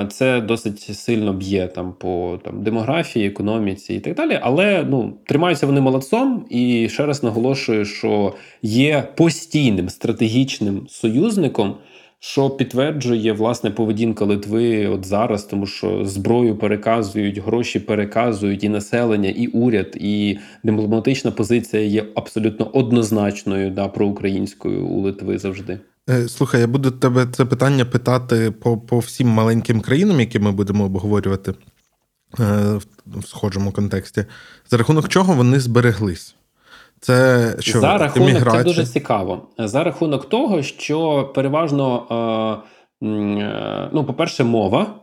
[0.09, 4.39] Це досить сильно б'є там по там, демографії, економіці і так далі.
[4.41, 11.75] Але ну, тримаються вони молодцом, і ще раз наголошую, що є постійним стратегічним союзником,
[12.19, 19.29] що підтверджує власне поведінка Литви от зараз, тому що зброю переказують, гроші переказують і населення,
[19.29, 25.79] і уряд, і дипломатична позиція є абсолютно однозначною да, проукраїнською у Литви завжди.
[26.09, 30.51] Е, слухай, я буду тебе це питання питати по по всім маленьким країнам, які ми
[30.51, 31.53] будемо обговорювати
[32.39, 34.25] е, в схожому контексті.
[34.69, 36.35] За рахунок чого вони збереглись?
[36.99, 38.63] Це що за рахунок еміграція?
[38.63, 39.47] це дуже цікаво.
[39.57, 42.63] За рахунок того, що переважно,
[43.01, 44.95] е, ну, по-перше, мова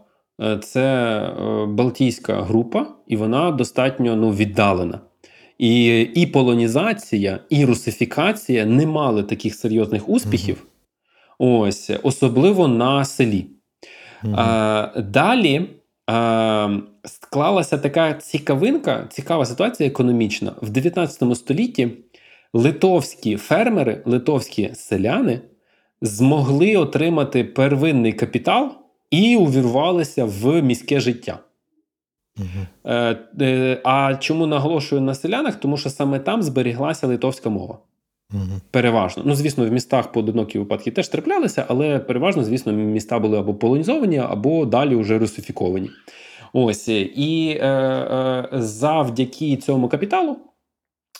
[0.62, 1.26] це
[1.68, 5.00] Балтійська група, і вона достатньо ну, віддалена.
[5.59, 10.66] І і полонізація, і русифікація не мали таких серйозних успіхів.
[11.45, 13.47] Ось, особливо на селі.
[14.24, 14.34] Mm-hmm.
[14.36, 15.70] А, Далі
[16.07, 20.53] а, склалася така цікавинка, цікава ситуація економічна.
[20.62, 21.90] В 19 столітті
[22.53, 25.40] литовські фермери, литовські селяни
[26.03, 28.72] змогли отримати первинний капітал
[29.11, 31.38] і увірвалися в міське життя.
[32.38, 32.93] Угу.
[33.40, 35.57] Е, А чому наголошую на селянах?
[35.57, 37.78] Тому що саме там зберіглася литовська мова.
[38.33, 38.61] Угу.
[38.70, 39.22] Переважно.
[39.26, 44.18] Ну, звісно, в містах поодинокі випадки теж траплялися, але переважно, звісно, міста були або полонізовані,
[44.18, 45.91] або далі вже русифіковані.
[46.53, 50.37] Ось і е, е, завдяки цьому капіталу,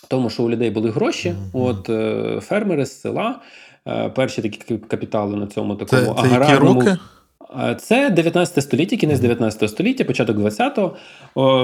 [0.09, 1.67] тому що у людей були гроші, угу.
[1.67, 3.41] от е, фермери з села,
[3.89, 6.79] е, перші такі капітали на цьому такому це, це аграрному.
[6.79, 7.01] Які роки?
[7.61, 10.97] Е, це 19 століття, кінець 19 століття, початок 20-го.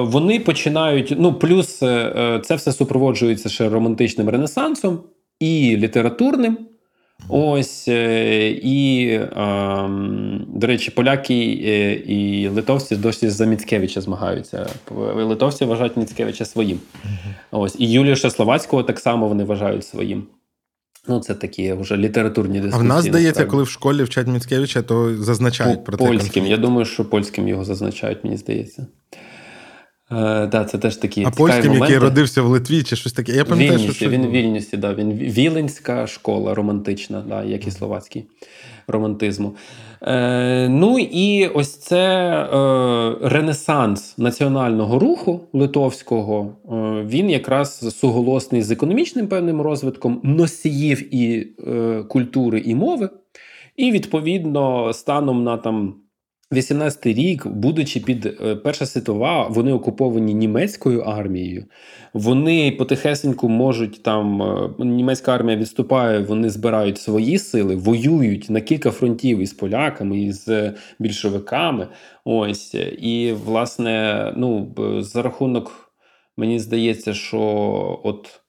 [0.04, 1.14] Вони починають.
[1.18, 5.00] Ну, плюс е, це все супроводжується ще романтичним ренесансом
[5.40, 6.58] і літературним.
[7.28, 14.66] Ось е, і, ем, до речі, поляки е, і литовці досі за Міцкевича змагаються.
[15.16, 16.80] Литовці вважають Міцкевича своїм.
[17.50, 20.26] Ось І Юліша Словацького так само вони вважають своїм.
[21.08, 22.80] Ну, це такі вже літературні дискусії.
[22.80, 26.04] А в нас здається, коли в школі вчать Міцкевича, то зазначають про це.
[26.04, 26.46] Польським.
[26.46, 28.86] Я думаю, що польським його зазначають, мені здається.
[30.12, 33.32] Е, да, це теж такі А польським, який родився в Литві, чи щось таке.
[33.32, 37.70] Я пам'ятаю, Вільнюсі, що Він в Вільнюсі, да, він Віленська школа романтична, да, як і
[37.70, 38.24] словацький
[38.86, 39.54] романтизму.
[40.02, 46.56] Е, Ну і ось це е, ренесанс національного руху литовського.
[46.64, 53.10] Е, Він якраз суголосний з економічним певним розвитком носіїв і е, культури і мови.
[53.76, 55.94] І відповідно станом на там.
[56.52, 61.66] 18-й рік, будучи під е, Перша світова, вони окуповані німецькою армією.
[62.12, 68.90] Вони потихесеньку можуть там е, німецька армія відступає, вони збирають свої сили, воюють на кілька
[68.90, 71.88] фронтів із поляками, із е, більшовиками.
[72.24, 75.92] Ось і власне, ну за рахунок
[76.36, 77.40] мені здається, що
[78.04, 78.40] от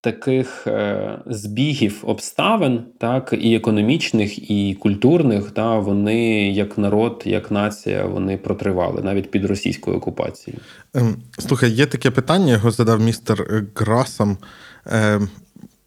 [0.00, 8.06] таких е, збігів обставин, так і економічних, і культурних, та вони як народ, як нація,
[8.06, 10.60] вони протривали навіть під російською окупацією.
[10.94, 14.38] Ем, слухай, є таке питання, його задав містер Грасом.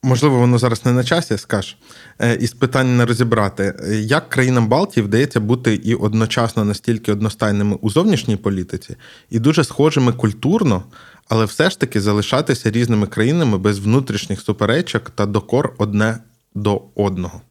[0.04, 1.76] Можливо, воно зараз не на часі, скаж,
[2.20, 7.78] е, із питань не розібрати, Е, як країнам Балтії вдається бути і одночасно настільки одностайними
[7.82, 8.96] у зовнішній політиці,
[9.30, 10.84] і дуже схожими культурно,
[11.30, 16.18] але все ж таки залишатися різними країнами без внутрішніх суперечок та докор одне
[16.56, 17.42] до одного.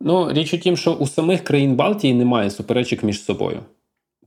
[0.00, 3.60] Ну, річ у тім, що у самих країн Балтії немає суперечок між собою.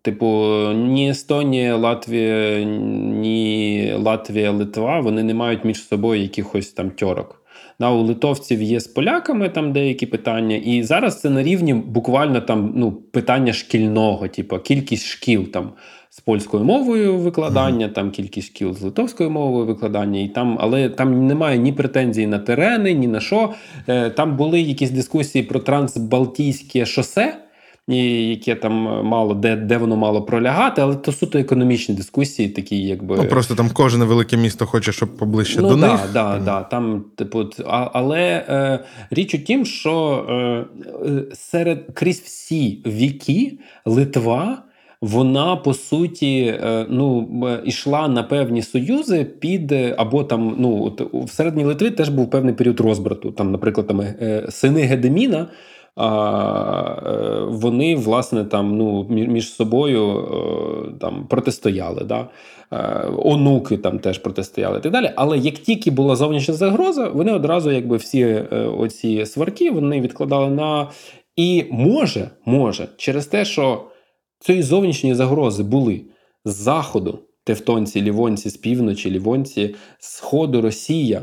[0.01, 0.27] Типу,
[0.75, 7.46] ні Естонія, Латвія, ні Латвія, Литва вони не мають між собою якихось там тьорок.
[7.79, 12.41] Да, у литовців є з поляками там деякі питання, і зараз це на рівні буквально
[12.41, 15.71] там ну, питання шкільного, типу кількість шкіл там
[16.09, 21.27] з польською мовою викладання, там кількість шкіл з литовською мовою викладання, і там, але там
[21.27, 23.53] немає ні претензій на терени, ні на що.
[23.87, 27.46] Е, Там були якісь дискусії про трансбалтійське шосе.
[27.87, 28.73] І яке там
[29.05, 33.55] мало де де воно мало пролягати, але то суто економічні дискусії, такі якби Ну просто
[33.55, 36.01] там кожне велике місто хоче, щоб поближче ну, до да, них.
[36.13, 36.43] Да, Там.
[36.43, 38.79] да, там, типу, а, але е,
[39.11, 40.33] річ у тім, що е,
[41.09, 44.63] е, серед крізь всі віки Литва.
[45.01, 50.83] Вона по суті е, ну м, ішла на певні союзи під е, або там ну
[50.83, 53.31] от в середній Литві теж був певний період розбрату.
[53.31, 55.47] Там, наприклад, там е, сини Гедеміна.
[55.99, 62.03] Е, вони власне там ну між собою е, там протистояли.
[62.03, 62.27] Да?
[62.71, 65.11] Е, онуки там теж протистояли і так далі.
[65.15, 68.25] Але як тільки була зовнішня загроза, вони одразу, якби всі
[68.77, 70.87] оці сварки вони відкладали на
[71.35, 73.83] і може, може, через те, що
[74.39, 76.01] цієї зовнішньої загрози були
[76.45, 81.21] з заходу, тевтонці, лівонці, з півночі, лівонці, з сходу Росія.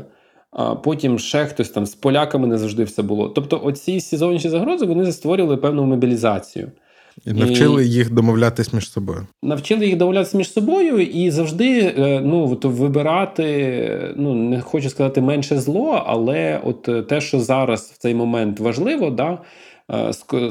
[0.57, 3.29] А потім ще хтось там з поляками не завжди все було.
[3.29, 6.71] Тобто, оці всі зовнішні загрози вони створювали певну мобілізацію.
[7.25, 9.27] І навчили їх домовлятись між собою.
[9.43, 15.21] Навчили їх домовлятися між собою і завжди е, ну, от вибирати, ну не хочу сказати
[15.21, 19.37] менше зло, але от е, те, що зараз в цей момент важливо, да,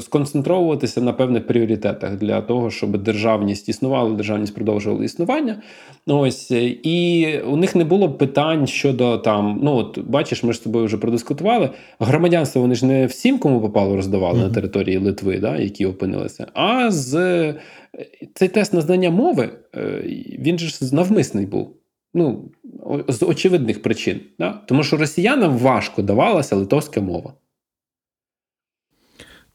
[0.01, 5.61] сконцентровуватися на певних пріоритетах для того, щоб державність існувала, державність продовжувала існування.
[6.07, 9.59] Ось е, і у них не було питань щодо там.
[9.63, 11.69] Ну от бачиш, ми ж з тобою вже продискутували.
[11.99, 14.47] Громадянство вони ж не всім, кому попало, роздавали Мгм.
[14.47, 16.47] на території Литви, да, які опинилися.
[16.53, 17.55] А з е,
[18.33, 20.03] цей тест на знання мови е,
[20.39, 21.75] він же ж навмисний був.
[22.13, 22.51] Ну,
[23.07, 24.19] з очевидних причин.
[24.39, 24.61] Да?
[24.67, 27.33] Тому що росіянам важко давалася литовська мова.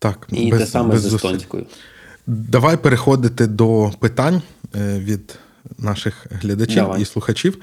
[0.00, 1.66] Так, І без, те саме без з естонською.
[2.26, 4.42] Давай переходити до питань
[4.76, 5.38] е, від
[5.78, 7.02] наших глядачів Давай.
[7.02, 7.58] і слухачів.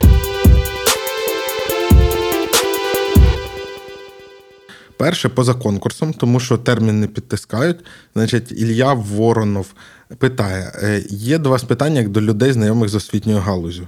[4.97, 7.77] Перше поза конкурсом, тому що термін не підтискають.
[8.15, 9.73] Значить, Ілля Воронов
[10.17, 13.88] питає: е, є до вас питання як до людей, знайомих з освітньою галузю.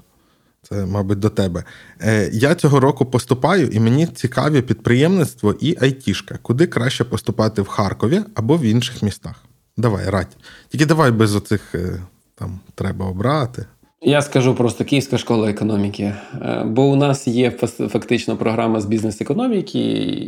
[0.62, 1.64] Це, мабуть, до тебе.
[2.02, 6.40] Е, Я цього року поступаю, і мені цікаві підприємництво і айтішка.
[6.42, 9.44] Куди краще поступати в Харкові або в інших містах?
[9.78, 10.38] Давай, радь.
[10.70, 12.02] Тільки давай без оцих е,
[12.36, 13.66] там треба обрати.
[14.02, 16.04] Я скажу просто Київська школа економіки.
[16.42, 17.52] Е, Бо у нас є
[17.90, 19.80] фактично програма з бізнес-економіки,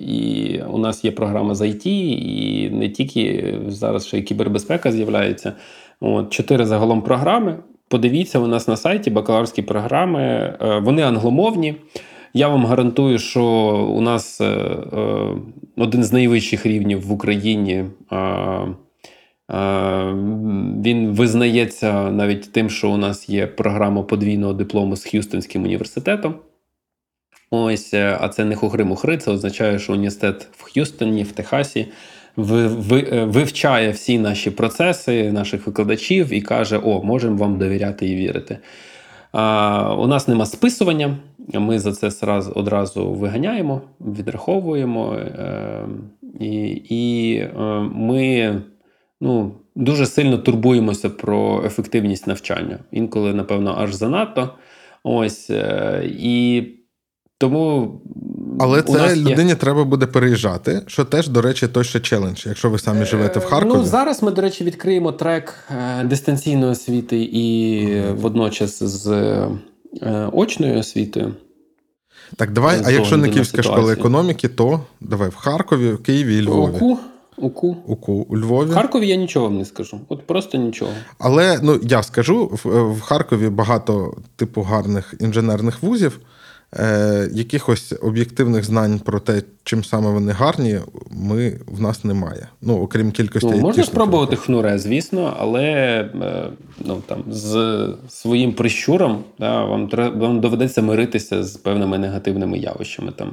[0.08, 5.54] і у нас є програма з IT, і не тільки зараз ще й кібербезпека з'являється.
[6.00, 7.60] От, чотири загалом програми.
[7.92, 10.22] Подивіться у нас на сайті бакалаврські програми.
[10.62, 11.76] Е, Вони англомовні.
[12.34, 13.44] Я вам гарантую, що
[13.96, 15.28] у нас е, е,
[15.78, 17.86] один з найвищих рівнів в Україні.
[20.86, 26.36] Він визнається навіть тим, що у нас є програма подвійного диплому з Х'юстонським університетом.
[27.50, 31.88] Ось, а це не хухри-мухри, це означає, що університет в Х'юстоні, в Техасі
[32.36, 38.58] вивчає всі наші процеси, наших викладачів і каже: О, можемо вам довіряти і вірити.
[39.32, 41.18] А, у нас нема списування,
[41.54, 45.14] ми за це одразу виганяємо, відраховуємо.
[45.14, 45.86] Е,
[46.40, 47.50] і і е,
[47.96, 48.56] ми
[49.22, 52.80] ну, дуже сильно турбуємося про ефективність навчання.
[52.92, 54.50] Інколи, напевно, аж занадто.
[55.04, 55.50] Ось.
[55.50, 56.64] Е, і
[57.38, 58.02] тому.
[58.60, 62.46] Але це нас є- людині треба буде переїжджати, що теж, до речі, той ще челендж.
[62.46, 63.78] Якщо ви самі живете в Е, Харкові.
[63.78, 69.08] Ну, зараз ми, до речі, відкриємо трек е, дистанційної освіти і е, водночас з
[70.02, 71.34] е, очною освітою.
[72.36, 76.42] Так, давай, а якщо не Київська школа економіки, то давай в Харкові, в Києві і
[76.42, 76.76] Львові.
[76.76, 76.98] УКУ,
[77.38, 77.78] УКУ.
[77.88, 78.70] УКУ у Львові.
[78.70, 80.00] В Харкові я нічого вам не скажу.
[80.10, 80.92] От просто нічого.
[81.20, 86.20] Але ну я скажу: в, в Харкові багато типу гарних інженерних вузів.
[86.80, 90.80] Е, якихось об'єктивних знань про те, чим саме вони гарні,
[91.12, 92.48] ми в нас немає.
[92.62, 93.50] Ну, окрім кількості.
[93.52, 95.64] Ну, можна спробувати хнуре, звісно, але
[96.22, 96.48] е,
[96.86, 103.12] ну, там, з своїм прищуром да, вам, треба, вам доведеться миритися з певними негативними явищами.
[103.12, 103.32] Там.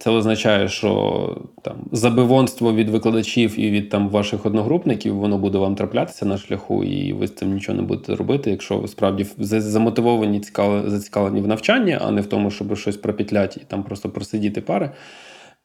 [0.00, 5.74] Це означає, що там забивонство від викладачів і від там ваших одногрупників воно буде вам
[5.74, 10.40] траплятися на шляху, і ви з цим нічого не будете робити, якщо ви справді замотивовані,
[10.40, 14.60] цікаві, зацікавлені в навчанні, а не в тому, щоб щось пропетляти і там просто просидіти
[14.60, 14.90] пари,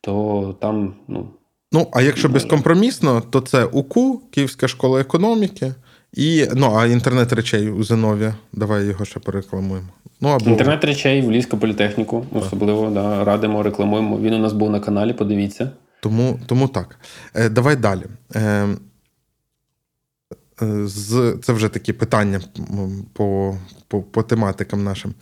[0.02, 1.28] то там, ну.
[1.72, 5.74] Ну, а якщо безкомпромісно, то це УКУ, Київська школа економіки,
[6.14, 8.36] і ну, а інтернет речей у Зиновія.
[8.54, 9.88] Давай його ще порекламуємо.
[10.22, 10.50] Ну, або...
[10.50, 14.20] Інтернет речей в Львівську політехніку, особливо да, радимо, рекламуємо.
[14.20, 15.72] Він у нас був на каналі, подивіться.
[16.02, 17.00] Тому тому так.
[17.36, 18.04] Е, Давай далі.
[18.36, 18.68] Е,
[20.86, 22.42] з, Це вже такі питання
[23.14, 23.56] по
[23.88, 25.14] по, по тематикам нашим.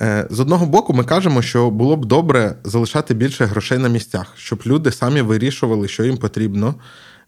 [0.00, 4.32] Е, З одного боку, ми кажемо, що було б добре залишати більше грошей на місцях,
[4.36, 6.74] щоб люди самі вирішували, що їм потрібно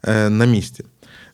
[0.08, 0.84] е, на місці.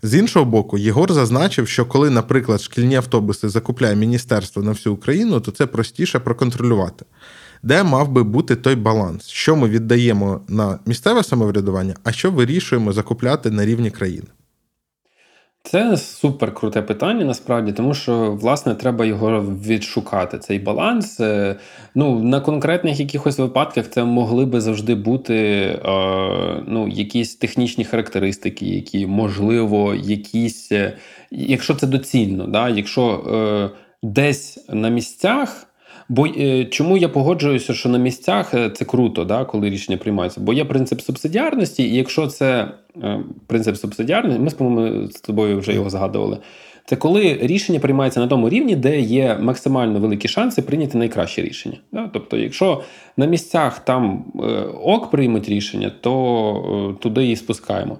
[0.02, 5.40] З іншого боку, Єгор зазначив, що коли, наприклад, шкільні автобуси закупляє міністерство на всю Україну,
[5.40, 7.04] то це простіше проконтролювати.
[7.62, 12.92] Де мав би бути той баланс, що ми віддаємо на місцеве самоврядування, а що вирішуємо
[12.92, 14.26] закупляти на рівні країни?
[15.62, 20.38] Це супер круте питання, насправді, тому що власне треба його відшукати.
[20.38, 21.20] Цей баланс.
[21.20, 21.56] Е,
[21.94, 25.80] ну на конкретних якихось випадках це могли би завжди бути е,
[26.66, 30.96] ну, якісь технічні характеристики, які можливо, якісь, е,
[31.30, 33.70] якщо це доцільно, да, якщо е,
[34.02, 35.67] десь на місцях.
[36.08, 40.40] Бо е, чому я погоджуюся, що на місцях е, це круто, да, коли рішення приймаються?
[40.40, 42.68] Бо є принцип субсидіарності, і якщо це
[43.02, 46.38] е, принцип субсидіарності, ми по-моєму, з тобою вже його згадували.
[46.84, 51.76] Це коли рішення приймається на тому рівні, де є максимально великі шанси прийняти найкраще рішення.
[51.92, 52.10] Да?
[52.12, 52.82] Тобто, якщо
[53.16, 54.24] на місцях там
[54.82, 57.98] ок приймуть рішення, то туди і спускаємо.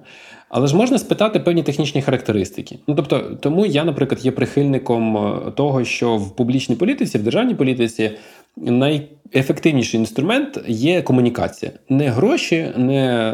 [0.49, 2.79] Але ж можна спитати певні технічні характеристики.
[2.87, 7.55] Ну тобто, тому я, наприклад, є прихильником е, того, що в публічній політиці, в державній
[7.55, 8.11] політиці
[8.57, 11.71] найефективніший інструмент є комунікація.
[11.89, 13.33] Не гроші, не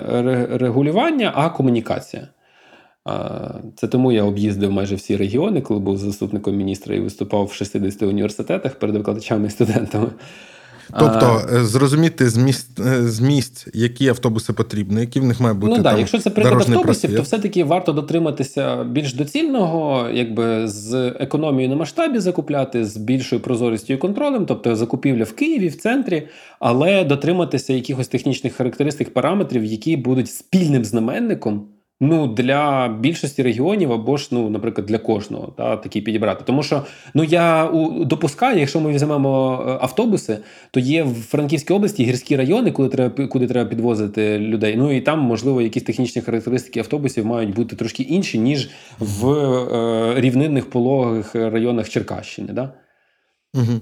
[0.51, 2.27] регулювання, а комунікація.
[3.75, 8.01] Це тому я об'їздив майже всі регіони, коли був заступником міністра і виступав в 60
[8.01, 10.09] університетах перед викладачами і студентами.
[10.99, 11.41] Тобто.
[11.53, 15.73] Е, зрозуміти з місць, е, з місць, які автобуси потрібні, які в них має бути.
[15.77, 17.15] Ну так, якщо це приклад автобусів, просвіт.
[17.15, 23.93] то все-таки варто дотриматися більш доцільного, якби з економією на масштабі закупляти, з більшою прозорістю
[23.93, 26.27] і контролем, тобто закупівля в Києві, в центрі,
[26.59, 31.67] але дотриматися якихось технічних характеристик, параметрів, які будуть спільним знаменником.
[31.99, 36.43] Ну, для більшості регіонів або ж, ну, наприклад, для кожного та, такі підібрати.
[36.45, 36.83] Тому що
[37.13, 40.37] ну я у, допускаю, якщо ми візьмемо е, автобуси,
[40.71, 44.75] то є в Франківській області гірські райони, куди треба куди треба підвозити людей.
[44.77, 48.69] Ну і там, можливо, якісь технічні характеристики автобусів мають бути трошки інші, ніж
[48.99, 52.53] в е, рівнинних пологих районах Черкащини.
[52.53, 52.73] Да?
[53.55, 53.79] Угу.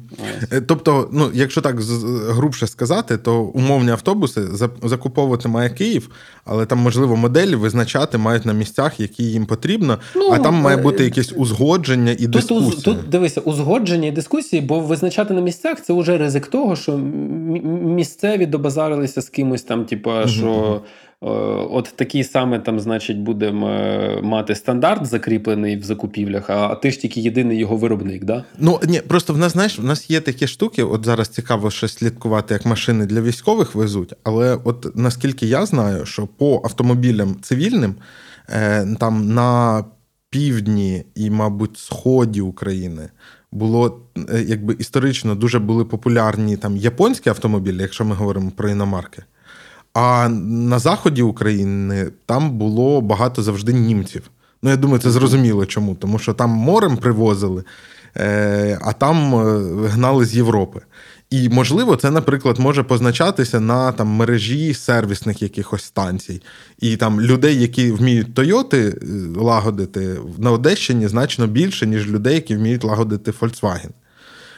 [0.67, 1.81] Тобто, ну, якщо так
[2.27, 4.41] грубше сказати, то умовні автобуси
[4.83, 6.09] закуповувати має Київ,
[6.45, 10.77] але там, можливо, моделі визначати мають на місцях, які їм потрібно, ну, а там має
[10.77, 12.81] е, бути якесь узгодження і тут, дискусія.
[12.81, 18.45] Тут дивися, узгодження і дискусії, бо визначати на місцях це вже ризик того, що місцеві
[18.45, 20.27] добазарилися з кимось там, типу, угу.
[20.27, 20.81] що
[21.71, 26.99] от такий саме там, значить, будемо е, мати стандарт закріплений в закупівлях, а ти ж
[26.99, 28.43] тільки єдиний його виробник, да?
[28.59, 30.83] Ну ні, просто в нас знаєш, в нас є такі штуки.
[30.83, 34.13] От зараз цікаво ще слідкувати, як машини для військових везуть.
[34.23, 37.95] Але от наскільки я знаю, що по автомобілям цивільним
[38.49, 39.83] е, там на
[40.29, 43.09] півдні і, мабуть, сході України.
[43.51, 44.01] Було
[44.45, 49.23] якби історично дуже були популярні там японські автомобілі, якщо ми говоримо про іномарки.
[49.93, 54.29] А на заході України там було багато завжди німців.
[54.63, 55.95] Ну, я думаю, це зрозуміло чому.
[55.95, 57.63] Тому що там морем привозили,
[58.17, 60.81] е, а там е, гнали з Європи.
[61.29, 66.41] І, можливо, це, наприклад, може позначатися на там мережі сервісних якихось станцій.
[66.79, 72.55] І там людей, які вміють Тойоти е, лагодити на Одещині значно більше, ніж людей, які
[72.55, 73.89] вміють лагодити Volkswagen.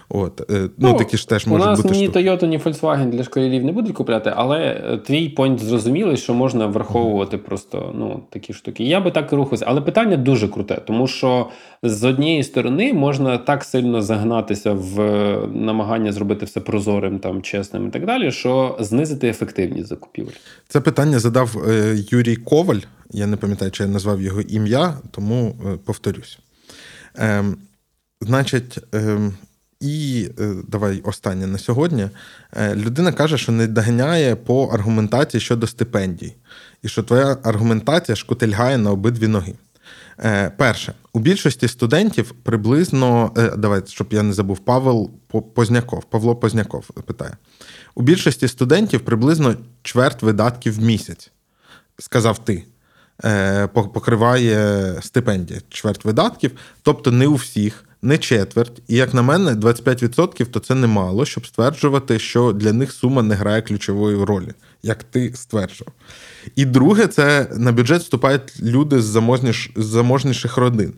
[0.09, 1.87] От, е, ну, ну такі ж теж можуть бути.
[1.87, 6.17] У нас ні Toyota, ні Volkswagen для школярів не будуть купляти, але твій понт зрозумілий,
[6.17, 8.83] що можна враховувати просто ну, такі штуки.
[8.83, 9.65] Я би так і рухався.
[9.67, 11.49] Але питання дуже круте, тому що
[11.83, 17.87] з однієї сторони можна так сильно загнатися в е, намагання зробити все прозорим, там, чесним
[17.87, 20.33] і так далі, що знизити ефективність закупівель.
[20.67, 22.79] Це питання задав е, Юрій Коваль.
[23.11, 26.39] Я не пам'ятаю, чи я назвав його ім'я, тому е, повторюсь.
[27.17, 27.43] Е,
[28.21, 28.77] Значить.
[28.93, 29.31] Е,
[29.85, 32.09] і е, давай останнє на сьогодні.
[32.53, 36.35] Е, людина каже, що не доганяє по аргументації щодо стипендій,
[36.83, 39.53] і що твоя аргументація шкутильгає на обидві ноги.
[40.19, 45.11] Е, Перше, у більшості студентів приблизно давай, щоб я не забув, Павел
[45.55, 47.37] Позняков, Павло Позняков питає:
[47.95, 51.31] у більшості студентів приблизно чверть видатків в місяць,
[51.99, 52.63] сказав ти.
[53.73, 56.51] Покриває стипендія, чверть видатків,
[56.81, 58.81] тобто не у всіх, не четверть.
[58.87, 63.35] І як на мене, 25% то це немало, щоб стверджувати, що для них сума не
[63.35, 64.51] грає ключової ролі,
[64.83, 65.93] як ти стверджував.
[66.55, 69.19] І друге, це на бюджет вступають люди з
[69.75, 70.93] заможніших родин.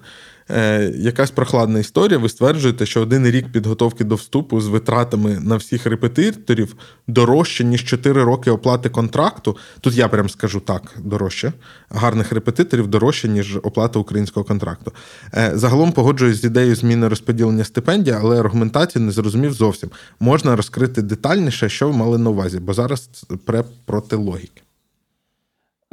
[0.49, 2.17] Е, якась прохладна історія.
[2.17, 6.75] Ви стверджуєте, що один рік підготовки до вступу з витратами на всіх репетиторів
[7.07, 9.57] дорожче, ніж 4 роки оплати контракту.
[9.81, 11.53] Тут я прям скажу так: дорожче.
[11.89, 14.91] Гарних репетиторів дорожче, ніж оплата українського контракту.
[15.33, 19.89] Е, загалом погоджуюсь з ідеєю зміни розподілення стипендій, але аргументацію не зрозумів зовсім.
[20.19, 23.09] Можна розкрити детальніше, що ви мали на увазі, бо зараз
[23.45, 24.61] пре проти логіки.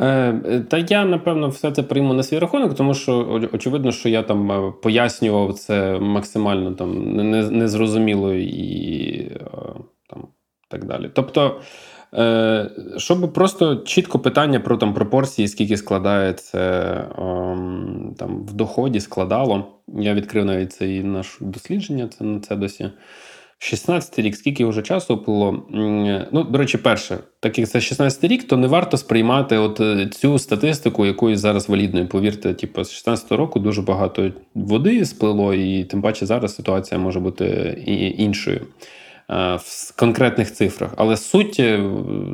[0.01, 4.23] Е, та я напевно все це прийму на свій рахунок, тому що очевидно, що я
[4.23, 7.17] там е, пояснював це максимально там
[7.59, 9.41] незрозуміло і е,
[10.11, 10.29] там
[10.69, 11.11] так далі.
[11.15, 11.61] Тобто,
[12.97, 16.61] щоб просто чітко питання про там пропорції, скільки складається
[17.19, 19.67] ем, там в доході, складало.
[19.89, 22.91] Я відкрив навіть це і наше дослідження, це на це досі.
[23.65, 25.63] 16 рік, скільки вже часу було.
[26.33, 30.09] Ну, до речі, перше, так як це 16 рік, то не варто сприймати от е,
[30.13, 32.07] цю статистику, якою зараз валідною.
[32.07, 37.21] Повірте, типу, з 16 року дуже багато води сплило, і тим паче зараз ситуація може
[37.21, 37.45] бути
[38.19, 38.61] іншою
[39.31, 40.91] е, в конкретних цифрах.
[40.97, 41.91] Але суть е,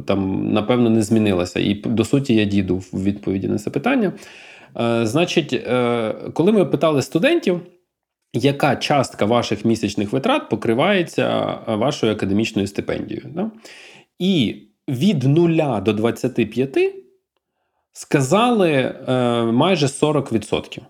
[0.06, 1.60] там, напевно, не змінилася.
[1.60, 4.12] І до суті, я діду в відповіді на це питання.
[5.02, 5.66] Значить,
[6.32, 7.60] коли ми питали студентів
[8.32, 13.26] яка частка ваших місячних витрат покривається е, вашою академічною стипендією.
[13.34, 13.50] Да?
[14.18, 16.78] І від 0 до 25
[17.92, 20.80] сказали е, майже 40%.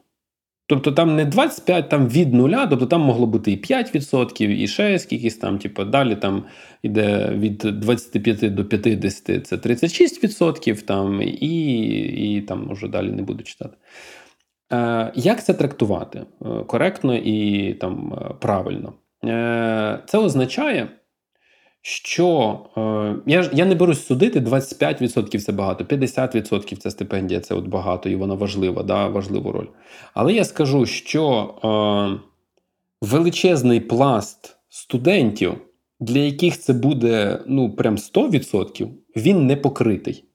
[0.71, 4.99] Тобто там не 25, там від нуля, тобто там могло бути і 5%, і ще
[4.99, 6.45] скількись там, типу, далі там
[6.83, 11.79] іде від 25 до 50 це 36%, там, і
[12.37, 13.77] і там може далі не буду читати.
[14.73, 18.93] Е, як це трактувати е, коректно і там е, правильно?
[20.07, 20.89] Це означає,
[21.83, 22.59] що
[23.27, 28.17] я я не берусь судити 25% це багато, 50% це стипендія, це от багато, і
[28.17, 29.67] вона важлива, да, важливу роль.
[30.15, 31.55] Але я скажу, що
[33.03, 35.55] величезний пласт студентів,
[36.01, 40.30] для яких це буде ну, прям 100%, він не покритий.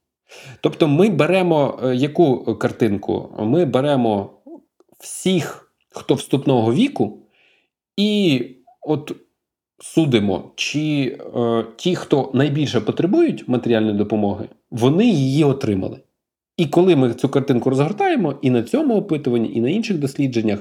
[0.62, 3.36] Тобто, ми беремо е, яку картинку?
[3.40, 4.30] Ми беремо
[5.00, 7.20] всіх, хто вступного віку,
[7.98, 8.42] і
[8.82, 9.12] от
[9.80, 16.00] судимо, чи е, ті, хто найбільше потребують матеріальної допомоги, вони її отримали.
[16.58, 20.60] І коли ми цю картинку розгортаємо, і на цьому опитуванні, і на інших дослідженнях,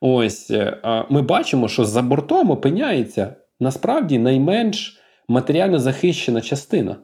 [0.00, 6.96] ось е, ми бачимо, що за бортом опиняється насправді найменш матеріально захищена частина.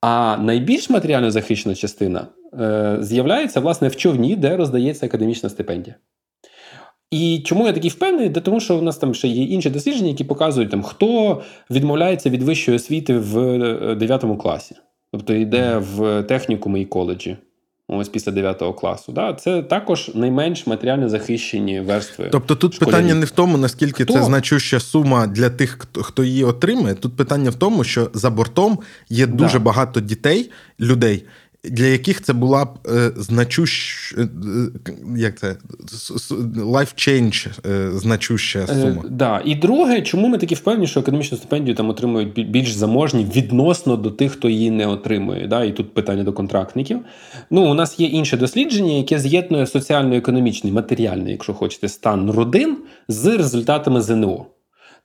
[0.00, 2.26] А найбільш матеріально захищена частина
[2.60, 5.96] е, з'являється власне в човні, де роздається академічна стипендія.
[7.10, 8.28] І чому я такий впевнений?
[8.28, 12.30] Де тому, що у нас там ще є інші дослідження, які показують, там, хто відмовляється
[12.30, 14.76] від вищої освіти в 9 е, класі,
[15.12, 17.36] тобто йде в технікуми і коледжі.
[17.88, 19.12] Ось після 9 класу.
[19.12, 19.34] Да?
[19.34, 22.28] Це також найменш матеріально захищені верстви.
[22.32, 22.94] Тобто тут школярів.
[22.94, 24.12] питання не в тому, наскільки хто?
[24.12, 26.94] це значуща сума для тих, хто хто її отримає.
[26.94, 29.64] Тут питання в тому, що за бортом є дуже да.
[29.64, 30.50] багато дітей,
[30.80, 31.24] людей,
[31.70, 34.28] для яких це була б е, значущ, е,
[35.16, 35.56] як це
[36.56, 39.02] life change е, значуща е, сума.
[39.04, 39.42] Е, да.
[39.44, 44.10] І друге, чому ми такі впевнені, що академічну стипендію там отримують більш заможні відносно до
[44.10, 45.46] тих, хто її не отримує.
[45.46, 45.64] Да?
[45.64, 47.00] І тут питання до контрактників.
[47.50, 52.76] Ну, у нас є інше дослідження, яке з'єднує соціально-економічний, матеріальний, якщо хочете, стан родин
[53.08, 54.46] з результатами ЗНО.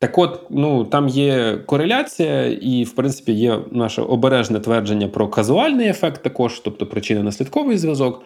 [0.02, 5.88] Так от, ну там є кореляція, і, в принципі, є наше обережне твердження про казуальний
[5.88, 8.23] ефект, також, тобто причинно-наслідковий зв'язок.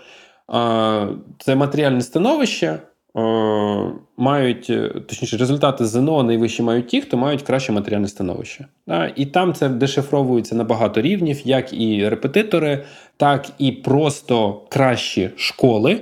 [1.39, 2.79] Це матеріальне становище.
[4.17, 4.71] Мають,
[5.07, 8.65] точніше, результати ЗНО найвищі мають ті, хто мають краще матеріальне становище.
[9.15, 12.83] І там це дешифровується на багато рівнів, як і репетитори,
[13.17, 16.01] так і просто кращі школи.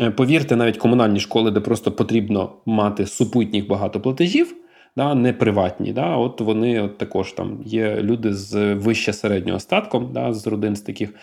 [0.00, 4.54] Е, повірте, навіть комунальні школи, де просто потрібно мати супутніх багато платежів
[4.96, 5.92] да, не приватні.
[5.92, 10.76] Да, От вони от також там є люди з вище середнього статком, да, з родин
[10.76, 11.14] з таких.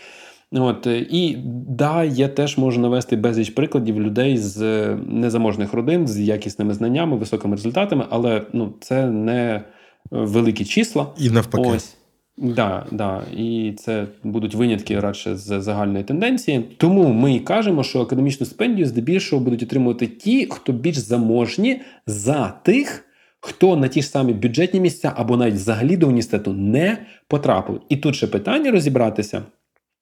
[0.51, 1.37] От, І
[1.67, 7.55] да, я теж можу навести безліч прикладів людей з незаможних родин, з якісними знаннями, високими
[7.55, 9.63] результатами, але ну, це не
[10.11, 11.07] великі числа.
[11.17, 11.69] І навпаки.
[11.69, 11.95] Ось.
[12.41, 16.65] Да, да, і це будуть винятки радше з загальної тенденції.
[16.77, 22.53] Тому ми і кажемо, що академічну стипендію здебільшого будуть отримувати ті, хто більш заможні за
[22.63, 23.05] тих,
[23.40, 27.82] хто на ті ж самі бюджетні місця або навіть взагалі до університету не потрапив.
[27.90, 29.44] І тут ще питання розібратися.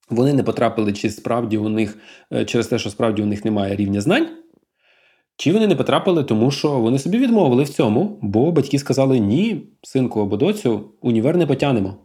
[0.09, 1.97] Вони не потрапили, чи справді у них
[2.33, 4.27] е, через те, що справді у них немає рівня знань.
[5.37, 9.67] Чи вони не потрапили, тому що вони собі відмовили в цьому, бо батьки сказали: ні,
[9.83, 11.95] синку або доцю, універ не потягнемо.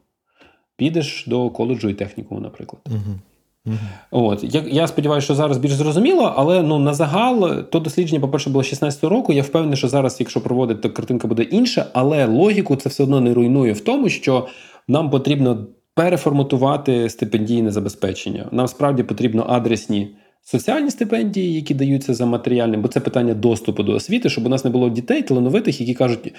[0.77, 2.83] Підеш до коледжу і технікуму, наприклад.
[2.87, 3.19] Угу.
[3.67, 3.77] Угу.
[4.11, 8.51] От я, я сподіваюся, що зараз більш зрозуміло, але ну на загал то дослідження, по-перше,
[8.51, 9.33] було 16 року.
[9.33, 13.21] Я впевнений, що зараз, якщо проводити, то картинка буде інша, але логіку це все одно
[13.21, 14.47] не руйнує в тому, що
[14.89, 18.49] нам потрібно переформатувати стипендійне забезпечення.
[18.53, 20.17] Нам справді потрібно адресні.
[20.45, 24.65] Соціальні стипендії, які даються за матеріальним, бо це питання доступу до освіти, щоб у нас
[24.65, 26.35] не було дітей талановитих, які кажуть,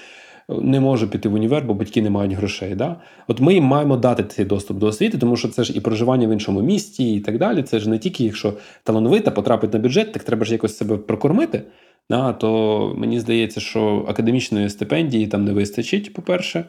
[0.49, 2.75] не можу піти в універ, бо батьки не мають грошей.
[2.75, 2.95] Да?
[3.27, 6.27] От ми їм маємо дати цей доступ до освіти, тому що це ж і проживання
[6.27, 7.63] в іншому місті, і так далі.
[7.63, 8.53] Це ж не тільки якщо
[8.83, 11.61] талановита потрапить на бюджет, так треба ж якось себе прокормити.
[12.09, 12.33] Да?
[12.33, 16.65] То мені здається, що академічної стипендії там не вистачить, по-перше.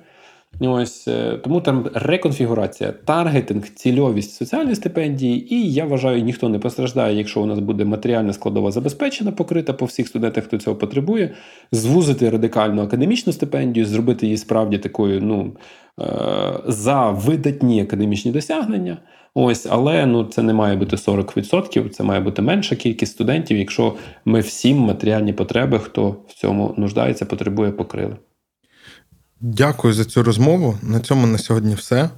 [0.60, 7.16] Ось е, тому там реконфігурація, таргетинг, цільовість соціальної стипендії, і я вважаю, ніхто не постраждає,
[7.16, 11.34] якщо у нас буде матеріальна складова забезпечена, покрита по всіх студентах, хто цього потребує,
[11.72, 15.52] звузити радикальну академічну стипендію, зробити її справді такою, ну
[16.00, 16.04] е,
[16.66, 18.98] за видатні академічні досягнення.
[19.34, 23.94] Ось, але ну це не має бути 40%, це має бути менша кількість студентів, якщо
[24.24, 28.16] ми всім матеріальні потреби, хто в цьому нуждається, потребує, покрили.
[29.46, 30.78] Дякую за цю розмову.
[30.82, 32.10] На цьому на сьогодні все.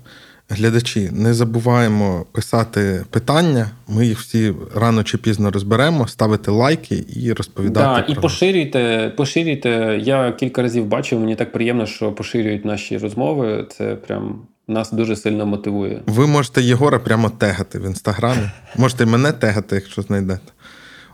[0.48, 3.70] Глядачі, не забуваємо писати питання.
[3.88, 8.06] Ми їх всі рано чи пізно розберемо, ставити лайки і розповідати.
[8.06, 10.00] Да, і поширюйте, поширюйте.
[10.02, 13.66] Я кілька разів бачив, мені так приємно, що поширюють наші розмови.
[13.70, 16.02] Це прям нас дуже сильно мотивує.
[16.06, 18.50] Ви можете Єгора прямо тегати в інстаграмі.
[18.76, 20.52] Можете мене тегати, якщо знайдете.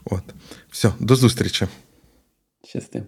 [0.04, 0.22] От.
[0.70, 1.66] Все, до зустрічі.
[2.64, 3.02] Щасти.